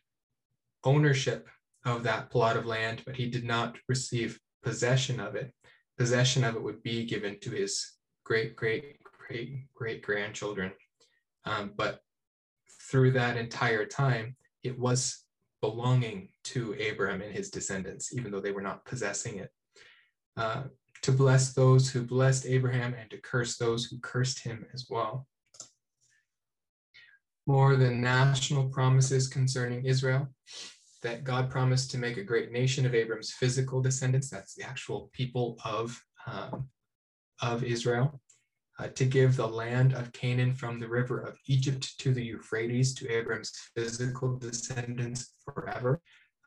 ownership 0.84 1.48
of 1.86 2.04
that 2.04 2.30
plot 2.30 2.58
of 2.58 2.66
land, 2.66 3.04
but 3.06 3.16
he 3.16 3.30
did 3.30 3.44
not 3.44 3.78
receive 3.88 4.40
possession 4.64 5.20
of 5.20 5.36
it. 5.36 5.54
Possession 5.98 6.44
of 6.44 6.56
it 6.56 6.64
would 6.64 6.82
be 6.84 7.06
given 7.06 7.40
to 7.42 7.52
his 7.52 7.94
great, 8.24 8.56
great, 8.56 8.98
great, 9.04 9.68
great 9.74 10.02
grandchildren. 10.02 10.72
Um, 11.46 11.72
but 11.76 12.00
through 12.90 13.12
that 13.12 13.38
entire 13.38 13.86
time, 13.86 14.36
it 14.64 14.78
was 14.78 15.24
belonging 15.62 16.30
to 16.44 16.76
Abraham 16.78 17.22
and 17.22 17.34
his 17.34 17.50
descendants, 17.50 18.14
even 18.14 18.32
though 18.32 18.42
they 18.42 18.52
were 18.52 18.62
not 18.62 18.86
possessing 18.86 19.38
it. 19.38 19.50
Uh, 20.36 20.64
to 21.02 21.12
bless 21.12 21.54
those 21.54 21.90
who 21.90 22.02
blessed 22.02 22.46
Abraham 22.46 22.96
and 23.00 23.10
to 23.12 23.18
curse 23.18 23.58
those 23.58 23.86
who 23.86 24.00
cursed 24.00 24.40
him 24.40 24.66
as 24.74 24.88
well 24.90 25.28
more 27.48 27.76
than 27.76 28.02
national 28.02 28.70
promises 28.70 29.28
concerning 29.28 29.86
Israel, 29.86 30.28
that 31.04 31.24
God 31.24 31.50
promised 31.50 31.92
to 31.92 31.98
make 31.98 32.18
a 32.18 32.24
great 32.24 32.52
nation 32.52 32.86
of 32.86 32.96
Abram's 32.96 33.32
physical 33.32 33.82
descendants, 33.82 34.30
that's 34.30 34.56
the 34.56 34.64
actual 34.64 35.10
people 35.14 35.60
of, 35.64 36.02
um, 36.26 36.68
of 37.42 37.64
Israel, 37.64 38.20
uh, 38.80 38.88
to 38.88 39.06
give 39.06 39.36
the 39.36 39.48
land 39.48 39.94
of 39.94 40.12
Canaan 40.12 40.54
from 40.54 40.80
the 40.80 40.88
river 40.88 41.20
of 41.20 41.38
Egypt 41.48 41.98
to 42.00 42.14
the 42.14 42.24
Euphrates 42.24 42.94
to 42.96 43.12
Abram's 43.12 43.52
physical 43.76 44.38
descendants 44.38 45.34
forever. 45.44 46.02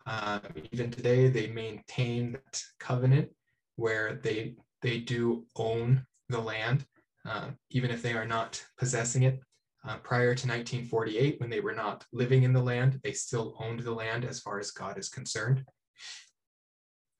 Uh, 0.07 0.41
even 0.73 0.91
today, 0.91 1.29
they 1.29 1.49
maintain 1.49 2.33
that 2.33 2.63
covenant 2.81 3.29
where 3.77 4.15
they, 4.23 4.57
they 4.83 4.99
do 4.99 5.47
own 5.57 6.05
the 6.29 6.41
land, 6.41 6.85
uh, 7.27 7.51
even 7.71 7.91
if 7.91 8.03
they 8.03 8.15
are 8.15 8.27
not 8.27 8.63
possessing 8.77 9.23
it. 9.23 9.41
Uh, 9.89 9.97
prior 10.05 10.35
to 10.35 10.47
1948, 10.47 11.41
when 11.41 11.49
they 11.49 11.61
were 11.61 11.75
not 11.75 12.05
living 12.13 12.43
in 12.43 12.53
the 12.53 12.63
land, 12.63 13.01
they 13.03 13.13
still 13.13 13.57
owned 13.59 13.81
the 13.81 13.91
land 13.91 14.23
as 14.23 14.39
far 14.39 14.61
as 14.61 14.71
God 14.71 14.99
is 14.99 15.09
concerned. 15.09 15.65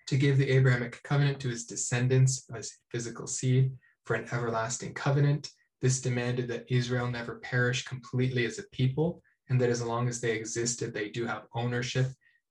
To 0.09 0.19
give 0.19 0.37
the 0.37 0.51
Abrahamic 0.51 1.03
covenant 1.03 1.41
to 1.41 1.49
his 1.49 1.65
descendants 1.65 2.45
as 2.55 2.71
physical 2.91 3.27
seed 3.27 3.73
for 4.05 4.17
an 4.17 4.29
everlasting 4.31 4.93
covenant, 4.93 5.49
this 5.81 6.03
demanded 6.03 6.47
that 6.49 6.67
Israel 6.69 7.11
never 7.11 7.39
perish 7.39 7.87
completely 7.87 8.45
as 8.45 8.59
a 8.59 8.65
people, 8.65 9.23
and 9.49 9.59
that 9.63 9.71
as 9.71 9.83
long 9.83 10.07
as 10.07 10.21
they 10.21 10.33
existed, 10.33 10.93
they 10.93 11.09
do 11.09 11.25
have 11.25 11.47
ownership, 11.55 12.09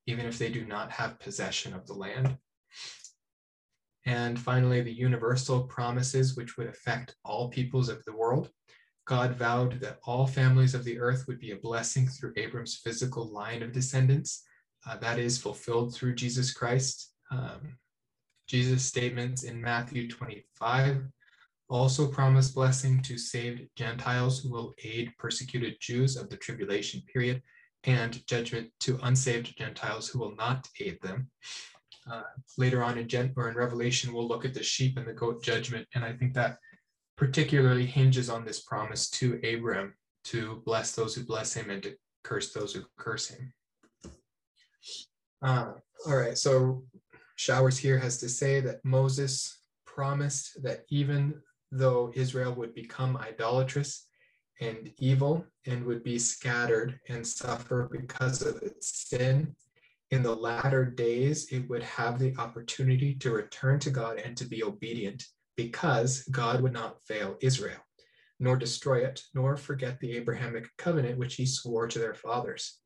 even 0.07 0.25
if 0.25 0.39
they 0.39 0.49
do 0.49 0.65
not 0.65 0.91
have 0.91 1.19
possession 1.19 1.75
of 1.75 1.85
the 1.85 1.93
land. 1.93 2.35
And 4.07 4.39
finally, 4.39 4.81
the 4.81 4.91
universal 4.91 5.65
promises, 5.65 6.35
which 6.35 6.57
would 6.57 6.67
affect 6.67 7.15
all 7.23 7.49
peoples 7.49 7.87
of 7.87 8.03
the 8.05 8.15
world. 8.15 8.49
God 9.07 9.35
vowed 9.35 9.79
that 9.79 9.99
all 10.03 10.27
families 10.27 10.75
of 10.75 10.83
the 10.83 10.99
earth 10.99 11.25
would 11.27 11.39
be 11.39 11.51
a 11.51 11.57
blessing 11.57 12.07
through 12.07 12.33
Abram's 12.35 12.75
physical 12.75 13.31
line 13.31 13.63
of 13.63 13.71
descendants. 13.71 14.43
Uh, 14.87 14.97
that 14.97 15.17
is 15.17 15.37
fulfilled 15.37 15.93
through 15.93 16.15
Jesus 16.15 16.53
Christ. 16.53 17.13
Um, 17.31 17.77
Jesus' 18.47 18.85
statements 18.85 19.43
in 19.43 19.61
Matthew 19.61 20.09
25 20.09 21.03
also 21.69 22.07
promise 22.07 22.51
blessing 22.51 23.01
to 23.01 23.17
saved 23.17 23.67
Gentiles 23.75 24.39
who 24.39 24.49
will 24.49 24.73
aid 24.83 25.11
persecuted 25.17 25.77
Jews 25.81 26.15
of 26.15 26.29
the 26.29 26.37
tribulation 26.37 27.01
period, 27.11 27.41
and 27.83 28.25
judgment 28.27 28.69
to 28.81 28.99
unsaved 29.03 29.57
Gentiles 29.57 30.07
who 30.07 30.19
will 30.19 30.35
not 30.35 30.67
aid 30.79 30.99
them. 31.01 31.29
Uh, 32.09 32.23
later 32.57 32.83
on 32.83 32.97
in 32.97 33.07
Gen- 33.07 33.33
or 33.35 33.49
in 33.49 33.55
Revelation, 33.55 34.13
we'll 34.13 34.27
look 34.27 34.45
at 34.45 34.53
the 34.53 34.63
sheep 34.63 34.97
and 34.97 35.07
the 35.07 35.13
goat 35.13 35.43
judgment, 35.43 35.87
and 35.93 36.05
I 36.05 36.13
think 36.13 36.33
that 36.33 36.57
particularly 37.17 37.85
hinges 37.85 38.29
on 38.29 38.45
this 38.45 38.61
promise 38.61 39.09
to 39.09 39.39
Abraham 39.43 39.93
to 40.25 40.61
bless 40.65 40.93
those 40.93 41.15
who 41.15 41.23
bless 41.23 41.53
him 41.53 41.69
and 41.69 41.81
to 41.83 41.95
curse 42.23 42.53
those 42.53 42.73
who 42.73 42.83
curse 42.97 43.29
him. 43.29 43.53
Uh, 45.41 45.73
all 46.05 46.15
right, 46.15 46.37
so 46.37 46.83
Showers 47.35 47.77
here 47.77 47.97
has 47.97 48.17
to 48.19 48.29
say 48.29 48.59
that 48.61 48.83
Moses 48.83 49.59
promised 49.85 50.61
that 50.63 50.85
even 50.89 51.41
though 51.71 52.11
Israel 52.15 52.53
would 52.53 52.73
become 52.73 53.17
idolatrous 53.17 54.07
and 54.59 54.91
evil 54.97 55.45
and 55.65 55.85
would 55.85 56.03
be 56.03 56.17
scattered 56.17 56.99
and 57.09 57.25
suffer 57.25 57.89
because 57.91 58.41
of 58.41 58.61
its 58.63 59.07
sin, 59.09 59.55
in 60.11 60.23
the 60.23 60.35
latter 60.35 60.85
days 60.85 61.51
it 61.51 61.69
would 61.69 61.83
have 61.83 62.17
the 62.17 62.35
opportunity 62.37 63.13
to 63.15 63.31
return 63.31 63.79
to 63.79 63.89
God 63.89 64.17
and 64.17 64.35
to 64.37 64.45
be 64.45 64.63
obedient 64.63 65.25
because 65.57 66.23
God 66.31 66.61
would 66.61 66.71
not 66.71 67.03
fail 67.05 67.35
Israel, 67.41 67.79
nor 68.39 68.55
destroy 68.55 68.99
it, 68.99 69.21
nor 69.33 69.57
forget 69.57 69.99
the 69.99 70.15
Abrahamic 70.15 70.69
covenant 70.77 71.17
which 71.17 71.35
he 71.35 71.45
swore 71.45 71.87
to 71.87 71.99
their 71.99 72.13
fathers. 72.13 72.79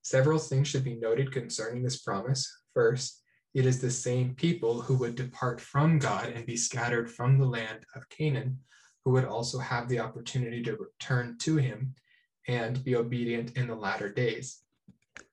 Several 0.00 0.38
things 0.38 0.68
should 0.68 0.84
be 0.84 0.94
noted 0.94 1.32
concerning 1.32 1.82
this 1.82 2.00
promise. 2.00 2.50
First, 2.72 3.22
it 3.54 3.66
is 3.66 3.80
the 3.80 3.90
same 3.90 4.34
people 4.34 4.80
who 4.80 4.94
would 4.94 5.16
depart 5.16 5.60
from 5.60 5.98
God 5.98 6.30
and 6.30 6.46
be 6.46 6.56
scattered 6.56 7.10
from 7.10 7.38
the 7.38 7.44
land 7.44 7.84
of 7.94 8.08
Canaan, 8.08 8.58
who 9.04 9.10
would 9.10 9.24
also 9.24 9.58
have 9.58 9.88
the 9.88 10.00
opportunity 10.00 10.62
to 10.62 10.76
return 10.76 11.36
to 11.40 11.56
him 11.56 11.94
and 12.48 12.82
be 12.82 12.96
obedient 12.96 13.56
in 13.56 13.66
the 13.66 13.74
latter 13.74 14.08
days. 14.08 14.62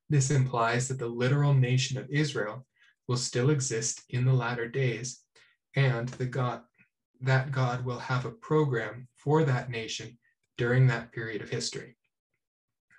This 0.09 0.31
implies 0.31 0.87
that 0.87 0.99
the 0.99 1.07
literal 1.07 1.53
nation 1.53 1.97
of 1.97 2.09
Israel 2.09 2.65
will 3.07 3.17
still 3.17 3.51
exist 3.51 4.03
in 4.09 4.25
the 4.25 4.33
latter 4.33 4.67
days, 4.67 5.21
and 5.75 6.09
the 6.09 6.25
God, 6.25 6.61
that 7.21 7.51
God 7.51 7.85
will 7.85 7.99
have 7.99 8.25
a 8.25 8.31
program 8.31 9.07
for 9.15 9.43
that 9.43 9.69
nation 9.69 10.17
during 10.57 10.87
that 10.87 11.11
period 11.11 11.41
of 11.41 11.49
history. 11.49 11.95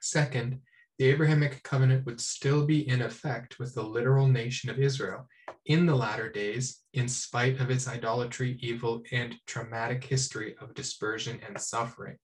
Second, 0.01 0.61
the 0.99 1.07
Abrahamic 1.07 1.63
covenant 1.63 2.05
would 2.05 2.21
still 2.21 2.67
be 2.67 2.87
in 2.87 3.01
effect 3.01 3.59
with 3.59 3.75
the 3.75 3.83
literal 3.83 4.27
nation 4.27 4.69
of 4.69 4.79
Israel 4.79 5.27
in 5.65 5.87
the 5.87 5.95
latter 5.95 6.31
days, 6.31 6.81
in 6.93 7.09
spite 7.09 7.59
of 7.59 7.71
its 7.71 7.89
idolatry, 7.89 8.59
evil, 8.61 9.03
and 9.11 9.35
traumatic 9.47 10.05
history 10.05 10.57
of 10.61 10.75
dispersion 10.75 11.41
and 11.47 11.59
suffering. 11.59 12.17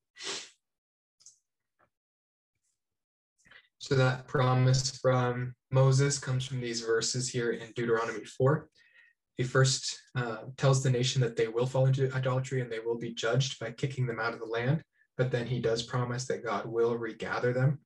So 3.78 3.94
that 3.94 4.26
promise 4.26 4.98
from 4.98 5.54
Moses 5.70 6.18
comes 6.18 6.44
from 6.44 6.60
these 6.60 6.80
verses 6.80 7.28
here 7.28 7.52
in 7.52 7.72
Deuteronomy 7.76 8.24
4. 8.24 8.68
He 9.36 9.44
first 9.44 10.00
uh, 10.14 10.38
tells 10.56 10.82
the 10.82 10.90
nation 10.90 11.20
that 11.22 11.36
they 11.36 11.48
will 11.48 11.66
fall 11.66 11.86
into 11.86 12.10
idolatry 12.12 12.60
and 12.60 12.70
they 12.70 12.80
will 12.80 12.98
be 12.98 13.12
judged 13.12 13.58
by 13.60 13.70
kicking 13.70 14.06
them 14.06 14.20
out 14.20 14.32
of 14.32 14.40
the 14.40 14.46
land. 14.46 14.82
But 15.16 15.30
then 15.30 15.46
he 15.46 15.60
does 15.60 15.82
promise 15.82 16.26
that 16.26 16.44
God 16.44 16.66
will 16.66 16.96
regather 16.96 17.52
them 17.52 17.80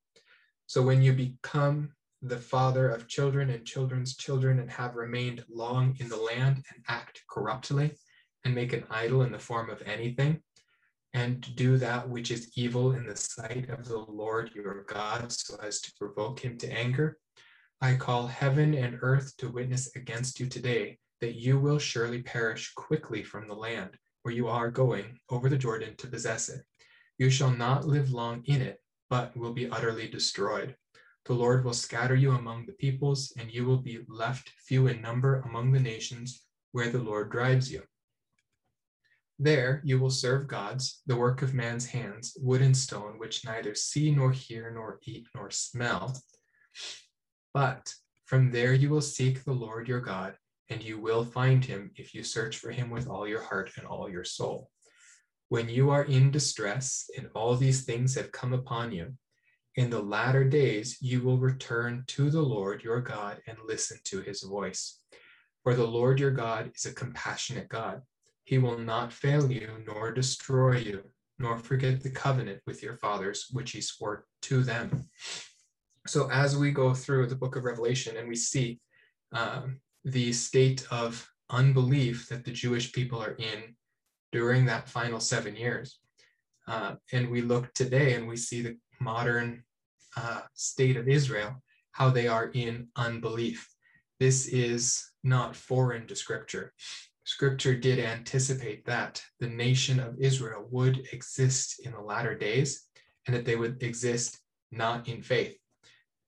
so 0.71 0.81
when 0.81 1.01
you 1.01 1.11
become 1.11 1.91
the 2.21 2.37
father 2.37 2.87
of 2.87 3.09
children 3.09 3.49
and 3.49 3.65
children's 3.65 4.15
children 4.15 4.59
and 4.59 4.71
have 4.71 4.95
remained 4.95 5.43
long 5.49 5.97
in 5.99 6.07
the 6.07 6.15
land 6.15 6.63
and 6.73 6.85
act 6.87 7.21
corruptly 7.29 7.91
and 8.45 8.55
make 8.55 8.71
an 8.71 8.85
idol 8.89 9.23
in 9.23 9.33
the 9.33 9.37
form 9.37 9.69
of 9.69 9.81
anything 9.81 10.41
and 11.13 11.53
do 11.57 11.75
that 11.75 12.07
which 12.07 12.31
is 12.31 12.53
evil 12.55 12.93
in 12.93 13.05
the 13.05 13.17
sight 13.17 13.69
of 13.69 13.85
the 13.85 13.97
Lord 13.97 14.51
your 14.55 14.83
God 14.83 15.29
so 15.29 15.57
as 15.61 15.81
to 15.81 15.91
provoke 15.99 16.39
him 16.39 16.57
to 16.59 16.71
anger, 16.71 17.17
I 17.81 17.95
call 17.95 18.27
heaven 18.27 18.73
and 18.73 18.97
earth 19.01 19.35
to 19.39 19.49
witness 19.49 19.93
against 19.97 20.39
you 20.39 20.45
today 20.45 20.99
that 21.21 21.35
you 21.35 21.59
will 21.59 21.79
surely 21.79 22.21
perish 22.21 22.73
quickly 22.73 23.23
from 23.23 23.47
the 23.47 23.53
land 23.53 23.91
where 24.23 24.33
you 24.33 24.47
are 24.47 24.69
going 24.69 25.17
over 25.29 25.49
the 25.49 25.57
Jordan 25.57 25.95
to 25.97 26.07
possess 26.07 26.49
it. 26.49 26.61
You 27.17 27.29
shall 27.29 27.51
not 27.51 27.85
live 27.85 28.11
long 28.11 28.43
in 28.45 28.61
it, 28.61 28.79
but 29.09 29.35
will 29.37 29.53
be 29.53 29.69
utterly 29.69 30.07
destroyed. 30.07 30.75
The 31.25 31.33
Lord 31.33 31.63
will 31.63 31.73
scatter 31.73 32.15
you 32.15 32.31
among 32.31 32.65
the 32.65 32.73
peoples, 32.73 33.31
and 33.37 33.51
you 33.51 33.65
will 33.65 33.77
be 33.77 33.99
left 34.07 34.49
few 34.65 34.87
in 34.87 35.01
number 35.01 35.41
among 35.41 35.71
the 35.71 35.79
nations 35.79 36.43
where 36.71 36.89
the 36.89 36.97
Lord 36.97 37.31
drives 37.31 37.71
you. 37.71 37.83
There 39.37 39.81
you 39.83 39.99
will 39.99 40.09
serve 40.09 40.47
gods, 40.47 41.01
the 41.07 41.15
work 41.15 41.41
of 41.41 41.53
man's 41.53 41.87
hands, 41.87 42.37
wood 42.39 42.61
and 42.61 42.75
stone, 42.75 43.17
which 43.17 43.45
neither 43.45 43.75
see 43.75 44.11
nor 44.11 44.31
hear 44.31 44.71
nor 44.71 44.99
eat 45.03 45.27
nor 45.35 45.49
smell. 45.51 46.15
But 47.53 47.93
from 48.25 48.51
there 48.51 48.73
you 48.73 48.89
will 48.89 49.01
seek 49.01 49.43
the 49.43 49.51
Lord 49.51 49.87
your 49.87 49.99
God, 49.99 50.35
and 50.71 50.81
you 50.81 50.97
will 50.97 51.25
find 51.25 51.63
him 51.65 51.91
if 51.97 52.15
you 52.15 52.23
search 52.23 52.57
for 52.57 52.71
him 52.71 52.89
with 52.89 53.07
all 53.07 53.27
your 53.27 53.41
heart 53.41 53.71
and 53.77 53.85
all 53.85 54.09
your 54.09 54.23
soul. 54.23 54.69
When 55.49 55.67
you 55.67 55.89
are 55.89 56.05
in 56.05 56.31
distress 56.31 57.09
and 57.17 57.27
all 57.35 57.55
these 57.55 57.83
things 57.83 58.15
have 58.15 58.31
come 58.31 58.53
upon 58.53 58.93
you, 58.93 59.13
in 59.75 59.89
the 59.89 60.01
latter 60.01 60.45
days 60.45 60.97
you 61.01 61.21
will 61.21 61.37
return 61.37 62.05
to 62.07 62.29
the 62.29 62.41
Lord 62.41 62.83
your 62.83 63.01
God 63.01 63.41
and 63.47 63.57
listen 63.67 63.97
to 64.05 64.21
his 64.21 64.43
voice. 64.43 64.99
For 65.63 65.75
the 65.75 65.85
Lord 65.85 66.21
your 66.21 66.31
God 66.31 66.71
is 66.73 66.85
a 66.85 66.93
compassionate 66.93 67.67
God. 67.67 68.01
He 68.45 68.57
will 68.57 68.77
not 68.77 69.11
fail 69.11 69.51
you 69.51 69.83
nor 69.85 70.13
destroy 70.13 70.77
you, 70.77 71.03
nor 71.37 71.57
forget 71.57 72.01
the 72.01 72.09
covenant 72.09 72.61
with 72.65 72.81
your 72.81 72.95
fathers, 72.95 73.47
which 73.51 73.71
he 73.71 73.81
swore 73.81 74.25
to 74.43 74.63
them. 74.63 75.09
So, 76.07 76.29
as 76.31 76.57
we 76.57 76.71
go 76.71 76.93
through 76.95 77.27
the 77.27 77.35
book 77.35 77.55
of 77.55 77.63
Revelation 77.63 78.17
and 78.17 78.27
we 78.27 78.35
see 78.35 78.79
um, 79.33 79.79
the 80.03 80.33
state 80.33 80.85
of 80.91 81.27
unbelief 81.49 82.27
that 82.29 82.45
the 82.45 82.51
Jewish 82.51 82.91
people 82.91 83.21
are 83.21 83.33
in 83.33 83.75
during 84.31 84.65
that 84.65 84.89
final 84.89 85.19
seven 85.19 85.55
years. 85.55 85.99
Uh, 86.67 86.95
and 87.11 87.29
we 87.29 87.41
look 87.41 87.73
today 87.73 88.13
and 88.13 88.27
we 88.27 88.37
see 88.37 88.61
the 88.61 88.77
modern 88.99 89.63
uh, 90.15 90.41
state 90.53 90.97
of 90.97 91.07
Israel, 91.07 91.61
how 91.91 92.09
they 92.09 92.27
are 92.27 92.47
in 92.53 92.87
unbelief. 92.95 93.67
This 94.19 94.47
is 94.47 95.03
not 95.23 95.55
foreign 95.55 96.07
to 96.07 96.15
Scripture. 96.15 96.73
Scripture 97.23 97.75
did 97.75 97.99
anticipate 97.99 98.85
that 98.85 99.21
the 99.39 99.47
nation 99.47 99.99
of 99.99 100.19
Israel 100.19 100.67
would 100.71 101.07
exist 101.11 101.81
in 101.85 101.91
the 101.91 102.01
latter 102.01 102.35
days 102.35 102.87
and 103.25 103.35
that 103.35 103.45
they 103.45 103.55
would 103.55 103.81
exist 103.83 104.39
not 104.71 105.07
in 105.07 105.21
faith, 105.21 105.57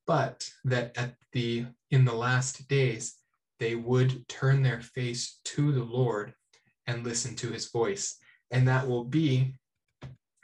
but 0.05 0.49
that 0.65 0.97
at 0.97 1.15
the 1.31 1.65
in 1.91 2.05
the 2.05 2.13
last 2.13 2.67
days 2.67 3.15
they 3.63 3.75
would 3.75 4.27
turn 4.27 4.61
their 4.61 4.81
face 4.81 5.39
to 5.45 5.71
the 5.71 5.85
Lord 5.85 6.33
and 6.85 7.05
listen 7.05 7.33
to 7.37 7.49
his 7.49 7.71
voice. 7.71 8.17
And 8.51 8.67
that 8.67 8.85
will 8.85 9.05
be 9.05 9.55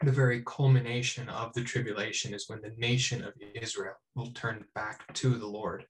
the 0.01 0.11
very 0.13 0.41
culmination 0.45 1.27
of 1.27 1.53
the 1.53 1.65
tribulation 1.65 2.33
is 2.33 2.45
when 2.47 2.61
the 2.61 2.71
nation 2.77 3.21
of 3.21 3.33
Israel 3.61 3.95
will 4.15 4.31
turn 4.31 4.63
back 4.73 5.13
to 5.15 5.35
the 5.35 5.45
Lord. 5.45 5.85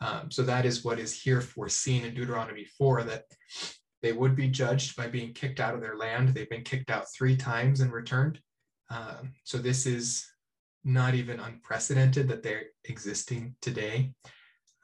Um, 0.00 0.28
so 0.32 0.42
that 0.42 0.66
is 0.66 0.84
what 0.84 0.98
is 0.98 1.14
here 1.14 1.40
foreseen 1.40 2.04
in 2.04 2.14
Deuteronomy 2.14 2.66
4 2.76 3.04
that 3.04 3.22
they 4.02 4.12
would 4.12 4.34
be 4.34 4.48
judged 4.48 4.96
by 4.96 5.06
being 5.06 5.34
kicked 5.34 5.60
out 5.60 5.76
of 5.76 5.80
their 5.80 5.96
land. 5.96 6.30
They've 6.30 6.50
been 6.50 6.64
kicked 6.64 6.90
out 6.90 7.06
three 7.16 7.36
times 7.36 7.78
and 7.78 7.92
returned. 7.92 8.40
Um, 8.90 9.34
so 9.44 9.58
this 9.58 9.86
is 9.86 10.26
not 10.82 11.14
even 11.14 11.38
unprecedented 11.38 12.26
that 12.26 12.42
they're 12.42 12.64
existing 12.86 13.54
today. 13.62 14.10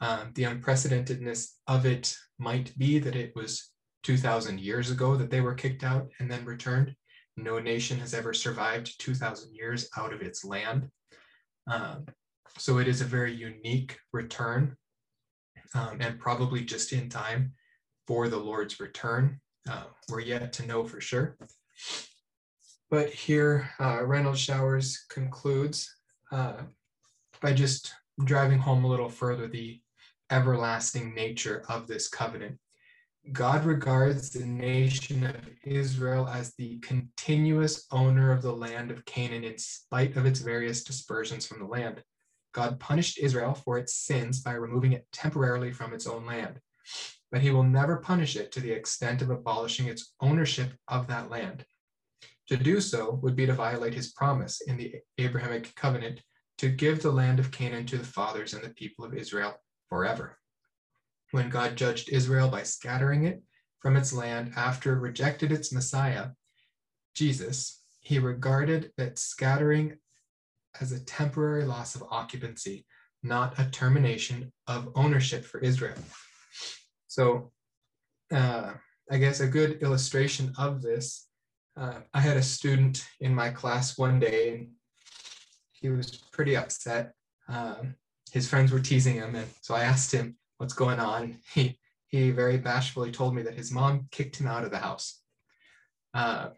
Um, 0.03 0.33
the 0.35 0.43
unprecedentedness 0.43 1.53
of 1.69 1.87
it 1.87 2.17
might 2.37 2.77
be 2.77 2.99
that 2.99 3.15
it 3.15 3.33
was 3.37 3.71
2,000 4.03 4.59
years 4.59 4.91
ago 4.91 5.15
that 5.15 5.31
they 5.31 5.41
were 5.41 5.55
kicked 5.55 5.85
out 5.85 6.11
and 6.19 6.29
then 6.29 6.45
returned. 6.45 6.97
No 7.37 7.61
nation 7.61 8.01
has 8.01 8.12
ever 8.12 8.35
survived 8.35 9.01
2,000 9.01 9.55
years 9.55 9.88
out 9.97 10.12
of 10.12 10.21
its 10.21 10.45
land. 10.45 10.88
Um, 11.71 12.07
so 12.59 12.79
it 12.79 12.88
is 12.88 13.01
a 13.01 13.05
very 13.05 13.33
unique 13.33 13.97
return 14.12 14.77
um, 15.73 15.99
and 16.01 16.19
probably 16.19 16.65
just 16.65 16.93
in 16.93 17.09
time 17.09 17.53
for 18.09 18.29
the 18.29 18.37
Lord's 18.37 18.81
return. 18.81 19.41
Uh, 19.71 19.85
we're 20.09 20.21
yet 20.21 20.53
to 20.55 20.67
know 20.67 20.83
for 20.83 21.01
sure. 21.01 21.37
But 22.91 23.11
here, 23.11 23.71
uh, 23.79 24.05
Renalds 24.05 24.41
Showers 24.41 25.07
concludes 25.09 25.88
uh, 26.33 26.62
by 27.41 27.53
just 27.53 27.95
driving 28.25 28.59
home 28.59 28.85
a 28.85 28.88
little 28.88 29.09
further 29.09 29.47
the 29.47 29.81
everlasting 30.33 31.14
nature 31.14 31.62
of 31.68 31.87
this 31.87 32.09
covenant. 32.09 32.59
God 33.33 33.64
regards 33.64 34.31
the 34.31 34.47
nation 34.47 35.25
of 35.27 35.37
Israel 35.62 36.27
as 36.27 36.55
the 36.55 36.79
continuous 36.79 37.87
owner 37.92 38.33
of 38.33 38.40
the 38.40 38.53
land 38.53 38.90
of 38.90 39.05
Canaan 39.05 39.45
in 39.45 39.59
spite 39.59 40.16
of 40.16 40.25
its 40.25 40.40
various 40.40 40.83
dispersions 40.83 41.47
from 41.47 41.61
the 41.61 41.66
land. 41.66 42.03
God 42.53 42.81
punished 42.81 43.18
Israel 43.18 43.53
for 43.53 43.79
its 43.79 43.95
sins 43.95 44.40
by 44.40 44.55
removing 44.55 44.92
it 44.92 45.07
temporarily 45.12 45.71
from 45.71 45.92
its 45.92 46.07
own 46.07 46.25
land, 46.25 46.59
but 47.31 47.42
he 47.42 47.51
will 47.51 47.62
never 47.62 47.99
punish 47.99 48.35
it 48.35 48.51
to 48.53 48.61
the 48.61 48.73
extent 48.73 49.21
of 49.21 49.29
abolishing 49.29 49.87
its 49.87 50.14
ownership 50.21 50.73
of 50.88 51.07
that 51.09 51.31
land. 51.31 51.66
To 52.49 52.57
do 52.57 52.81
so 52.81 53.21
would 53.23 53.37
be 53.37 53.47
to 53.47 53.53
violate 53.53 53.95
his 53.95 54.12
promise 54.12 54.62
in 54.62 54.79
the 54.79 54.95
Abrahamic 55.18 55.75
covenant 55.77 56.23
to 56.59 56.71
give 56.71 57.03
the 57.03 57.12
land 57.12 57.38
of 57.38 57.51
Canaan 57.51 57.87
to 57.87 57.99
the 57.99 58.05
fathers 58.05 58.55
and 58.55 58.64
the 58.64 58.71
people 58.71 59.05
of 59.05 59.14
Israel 59.14 59.55
forever. 59.92 60.38
When 61.33 61.50
God 61.50 61.76
judged 61.76 62.09
Israel 62.09 62.48
by 62.48 62.62
scattering 62.62 63.24
it 63.24 63.42
from 63.81 63.94
its 63.94 64.11
land 64.11 64.55
after 64.57 64.94
it 64.94 65.00
rejected 65.00 65.52
its 65.52 65.70
Messiah, 65.70 66.28
Jesus, 67.14 67.83
he 68.00 68.18
regarded 68.18 68.90
that 68.96 69.18
scattering 69.18 69.98
as 70.81 70.92
a 70.92 71.05
temporary 71.05 71.66
loss 71.66 71.94
of 71.94 72.05
occupancy, 72.11 72.87
not 73.22 73.59
a 73.59 73.66
termination 73.66 74.50
of 74.66 74.88
ownership 74.94 75.44
for 75.44 75.61
Israel. 75.61 76.02
So, 77.09 77.52
uh, 78.35 78.72
I 79.11 79.18
guess 79.18 79.40
a 79.40 79.46
good 79.46 79.83
illustration 79.83 80.55
of 80.57 80.81
this 80.81 81.28
uh, 81.76 82.00
I 82.14 82.20
had 82.20 82.38
a 82.38 82.42
student 82.42 83.05
in 83.20 83.35
my 83.35 83.50
class 83.50 83.98
one 83.98 84.18
day, 84.20 84.55
and 84.55 84.68
he 85.72 85.90
was 85.90 86.16
pretty 86.33 86.57
upset. 86.57 87.12
Um, 87.46 87.96
his 88.33 88.49
friends 88.49 88.73
were 88.73 88.81
teasing 88.81 89.16
him, 89.16 89.35
and 89.35 89.47
so 89.61 89.75
I 89.75 89.83
asked 89.83 90.12
him 90.12 90.37
what's 90.59 90.75
going 90.75 90.99
on. 90.99 91.38
He 91.55 91.79
he 92.09 92.31
very 92.31 92.59
bashfully 92.59 93.11
told 93.11 93.35
me 93.35 93.42
that 93.42 93.55
his 93.55 93.71
mom 93.71 94.09
kicked 94.11 94.37
him 94.37 94.47
out 94.47 94.64
of 94.64 94.71
the 94.71 94.79
house. 94.79 95.23
Uh, 96.12 96.51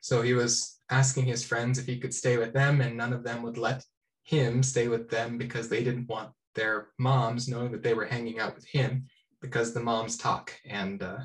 so 0.00 0.22
he 0.22 0.32
was 0.32 0.78
asking 0.88 1.26
his 1.26 1.44
friends 1.44 1.78
if 1.78 1.84
he 1.84 1.98
could 1.98 2.14
stay 2.14 2.38
with 2.38 2.54
them, 2.54 2.80
and 2.80 2.96
none 2.96 3.12
of 3.12 3.22
them 3.22 3.42
would 3.42 3.58
let 3.58 3.84
him 4.22 4.62
stay 4.62 4.88
with 4.88 5.10
them 5.10 5.36
because 5.36 5.68
they 5.68 5.84
didn't 5.84 6.08
want 6.08 6.30
their 6.54 6.88
moms 6.98 7.48
knowing 7.48 7.70
that 7.72 7.82
they 7.82 7.94
were 7.94 8.06
hanging 8.06 8.38
out 8.38 8.54
with 8.54 8.66
him 8.66 9.06
because 9.40 9.72
the 9.72 9.80
moms 9.80 10.16
talk 10.16 10.52
and 10.64 11.02
uh, 11.02 11.18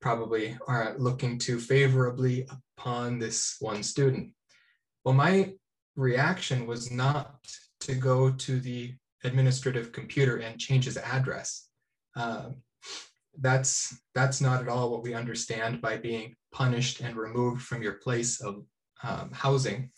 probably 0.00 0.56
aren't 0.66 1.00
looking 1.00 1.38
too 1.38 1.58
favorably 1.58 2.46
upon 2.76 3.18
this 3.18 3.56
one 3.60 3.82
student. 3.82 4.30
Well, 5.04 5.14
my 5.14 5.54
reaction 5.96 6.66
was 6.66 6.90
not 6.90 7.38
to 7.80 7.94
go 7.94 8.30
to 8.30 8.60
the 8.60 8.94
administrative 9.24 9.92
computer 9.92 10.38
and 10.38 10.58
change 10.58 10.84
his 10.84 10.96
address. 10.96 11.68
Uh, 12.16 12.50
that's 13.38 14.00
that's 14.14 14.40
not 14.40 14.60
at 14.60 14.68
all 14.68 14.90
what 14.90 15.02
we 15.02 15.14
understand 15.14 15.80
by 15.80 15.96
being 15.96 16.34
punished 16.52 17.00
and 17.00 17.16
removed 17.16 17.62
from 17.62 17.82
your 17.82 17.94
place 17.94 18.40
of 18.40 18.64
um, 19.02 19.30
housing. 19.32 19.90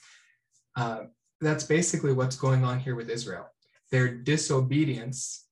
Uh, 0.77 1.05
that's 1.41 1.65
basically 1.65 2.13
what's 2.13 2.37
going 2.37 2.65
on 2.65 2.79
here 2.79 2.95
with 2.95 3.11
Israel. 3.11 3.47
Their 3.91 4.15
disobedience 4.15 5.47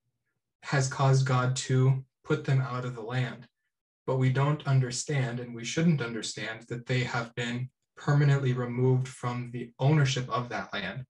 has 0.62 0.88
caused 0.88 1.26
God 1.26 1.56
to 1.56 2.04
put 2.22 2.44
them 2.44 2.60
out 2.60 2.84
of 2.84 2.94
the 2.94 3.02
land 3.02 3.46
but 4.10 4.16
we 4.16 4.28
don't 4.28 4.66
understand 4.66 5.38
and 5.38 5.54
we 5.54 5.64
shouldn't 5.64 6.02
understand 6.02 6.64
that 6.68 6.84
they 6.84 7.04
have 7.04 7.32
been 7.36 7.70
permanently 7.96 8.52
removed 8.52 9.06
from 9.06 9.50
the 9.52 9.70
ownership 9.78 10.28
of 10.28 10.48
that 10.48 10.68
land. 10.72 11.04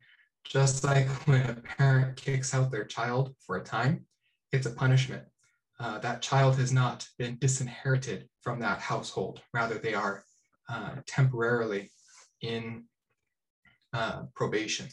Just 0.45 0.85
like 0.85 1.09
when 1.27 1.43
a 1.43 1.55
parent 1.55 2.17
kicks 2.17 2.55
out 2.55 2.71
their 2.71 2.85
child 2.85 3.35
for 3.47 3.57
a 3.57 3.65
time, 3.65 4.05
it's 4.53 4.67
a 4.67 4.71
punishment. 4.71 5.25
Uh, 5.79 5.99
that 6.01 6.21
child 6.21 6.57
has 6.57 6.73
not 6.73 7.09
been 7.19 7.39
disinherited 7.41 8.29
from 8.43 8.61
that 8.61 8.81
household. 8.81 9.41
Rather, 9.55 9.79
they 9.79 9.95
are 9.95 10.23
uh, 10.69 10.97
temporarily 11.07 11.91
in 12.43 12.85
uh, 13.93 14.25
probation. 14.35 14.87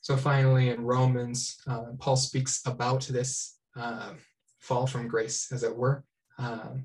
So 0.00 0.16
finally, 0.16 0.70
in 0.70 0.84
Romans, 0.84 1.56
uh, 1.66 1.92
Paul 1.98 2.16
speaks 2.16 2.62
about 2.66 3.02
this 3.02 3.58
uh, 3.76 4.14
fall 4.60 4.86
from 4.86 5.08
grace, 5.08 5.52
as 5.52 5.62
it 5.62 5.76
were, 5.76 6.04
um, 6.38 6.84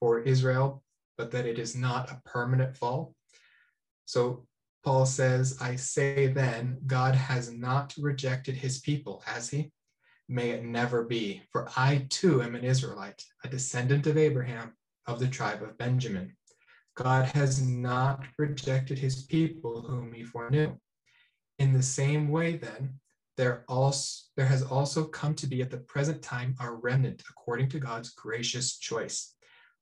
for 0.00 0.20
Israel, 0.20 0.82
but 1.16 1.30
that 1.30 1.46
it 1.46 1.58
is 1.58 1.76
not 1.76 2.10
a 2.10 2.20
permanent 2.24 2.76
fall. 2.76 3.14
So 4.04 4.47
Paul 4.88 5.04
says, 5.04 5.58
I 5.60 5.76
say 5.76 6.28
then, 6.28 6.78
God 6.86 7.14
has 7.14 7.52
not 7.52 7.94
rejected 7.98 8.54
his 8.54 8.78
people, 8.78 9.22
has 9.26 9.50
he? 9.50 9.70
May 10.30 10.48
it 10.48 10.64
never 10.64 11.04
be, 11.04 11.42
for 11.52 11.68
I 11.76 12.06
too 12.08 12.40
am 12.40 12.54
an 12.54 12.64
Israelite, 12.64 13.22
a 13.44 13.48
descendant 13.48 14.06
of 14.06 14.16
Abraham 14.16 14.72
of 15.06 15.20
the 15.20 15.28
tribe 15.28 15.62
of 15.62 15.76
Benjamin. 15.76 16.34
God 16.96 17.26
has 17.34 17.60
not 17.60 18.24
rejected 18.38 18.98
his 18.98 19.24
people 19.24 19.82
whom 19.82 20.14
he 20.14 20.24
foreknew. 20.24 20.74
In 21.58 21.74
the 21.74 21.82
same 21.82 22.30
way, 22.30 22.56
then, 22.56 22.94
there 23.36 23.66
also 23.68 24.24
there 24.38 24.46
has 24.46 24.62
also 24.62 25.04
come 25.04 25.34
to 25.34 25.46
be 25.46 25.60
at 25.60 25.70
the 25.70 25.84
present 25.92 26.22
time 26.22 26.54
a 26.60 26.72
remnant 26.72 27.22
according 27.28 27.68
to 27.68 27.78
God's 27.78 28.14
gracious 28.14 28.78
choice. 28.78 29.34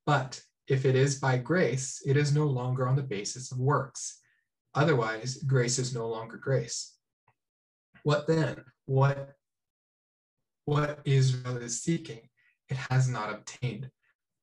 But 0.04 0.42
if 0.66 0.84
it 0.84 0.96
is 0.96 1.20
by 1.20 1.38
grace, 1.38 2.02
it 2.04 2.16
is 2.16 2.34
no 2.34 2.46
longer 2.46 2.88
on 2.88 2.96
the 2.96 3.04
basis 3.04 3.52
of 3.52 3.60
works. 3.60 4.20
Otherwise, 4.76 5.38
grace 5.38 5.78
is 5.78 5.94
no 5.94 6.06
longer 6.06 6.36
grace. 6.36 6.94
What 8.02 8.26
then? 8.26 8.62
What 8.84 9.32
what 10.66 11.00
Israel 11.04 11.56
is 11.58 11.80
seeking, 11.80 12.28
it 12.68 12.76
has 12.76 13.08
not 13.08 13.32
obtained. 13.32 13.88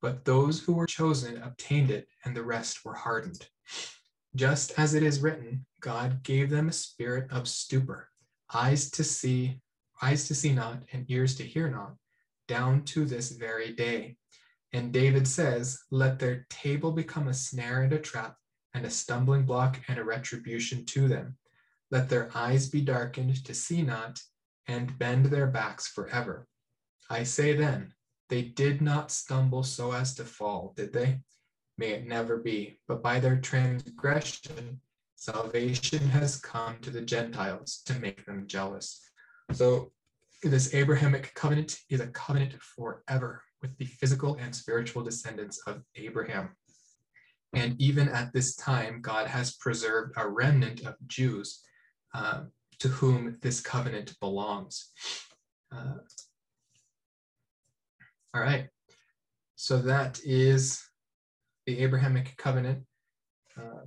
But 0.02 0.26
those 0.26 0.62
who 0.62 0.74
were 0.74 0.88
chosen 0.88 1.42
obtained 1.42 1.92
it, 1.92 2.08
and 2.26 2.36
the 2.36 2.44
rest 2.44 2.84
were 2.84 2.94
hardened. 2.94 3.48
Just 4.36 4.78
as 4.80 4.94
it 4.94 5.04
is 5.04 5.20
written, 5.20 5.66
God 5.82 6.24
gave 6.24 6.50
them 6.50 6.70
a 6.70 6.74
spirit 6.74 7.32
of 7.32 7.48
stupor 7.48 8.10
eyes 8.54 8.90
to 8.92 9.04
see, 9.04 9.60
eyes 10.02 10.28
to 10.28 10.36
see 10.36 10.54
not, 10.54 10.84
and 10.92 11.10
ears 11.10 11.36
to 11.36 11.44
hear 11.44 11.70
not, 11.70 11.96
down 12.48 12.84
to 12.84 13.06
this 13.06 13.32
very 13.32 13.74
day. 13.74 14.18
And 14.72 14.92
David 14.92 15.28
says, 15.28 15.80
Let 15.92 16.20
their 16.20 16.46
table 16.50 16.92
become 16.92 17.28
a 17.28 17.34
snare 17.34 17.84
and 17.84 17.94
a 17.94 18.00
trap, 18.00 18.36
and 18.74 18.86
a 18.86 18.90
stumbling 18.90 19.46
block 19.46 19.80
and 19.88 19.98
a 19.98 20.04
retribution 20.04 20.86
to 20.86 21.08
them. 21.08 21.38
Let 21.92 22.10
their 22.10 22.30
eyes 22.34 22.70
be 22.70 22.82
darkened 22.82 23.44
to 23.46 23.54
see 23.54 23.82
not, 23.82 24.22
and 24.68 24.98
bend 24.98 25.26
their 25.26 25.48
backs 25.48 25.88
forever. 25.88 26.48
I 27.10 27.24
say 27.24 27.56
then, 27.56 27.94
they 28.30 28.42
did 28.42 28.82
not 28.82 29.12
stumble 29.12 29.64
so 29.64 29.92
as 29.92 30.16
to 30.16 30.24
fall, 30.24 30.74
did 30.76 30.94
they? 30.94 31.20
May 31.78 31.90
it 31.92 32.08
never 32.08 32.38
be. 32.38 32.80
But 32.88 33.04
by 33.04 33.20
their 33.20 33.38
transgression, 33.38 34.80
Salvation 35.24 36.00
has 36.10 36.36
come 36.36 36.76
to 36.82 36.90
the 36.90 37.00
Gentiles 37.00 37.82
to 37.86 37.98
make 37.98 38.26
them 38.26 38.46
jealous. 38.46 39.00
So, 39.54 39.94
this 40.42 40.74
Abrahamic 40.74 41.34
covenant 41.34 41.80
is 41.90 42.02
a 42.02 42.08
covenant 42.08 42.62
forever 42.62 43.42
with 43.62 43.78
the 43.78 43.86
physical 43.86 44.36
and 44.36 44.54
spiritual 44.54 45.02
descendants 45.02 45.62
of 45.66 45.82
Abraham. 45.96 46.50
And 47.54 47.80
even 47.80 48.10
at 48.10 48.34
this 48.34 48.56
time, 48.56 49.02
God 49.02 49.28
has 49.28 49.56
preserved 49.56 50.14
a 50.18 50.28
remnant 50.28 50.86
of 50.86 50.96
Jews 51.08 51.62
uh, 52.14 52.44
to 52.80 52.88
whom 52.88 53.38
this 53.42 53.62
covenant 53.62 54.20
belongs. 54.20 54.92
Uh, 55.72 56.00
all 58.34 58.42
right. 58.42 58.70
So 59.56 59.78
that 59.80 60.20
is 60.24 60.84
the 61.66 61.80
Abrahamic 61.80 62.36
covenant. 62.38 62.84
Uh, 63.58 63.86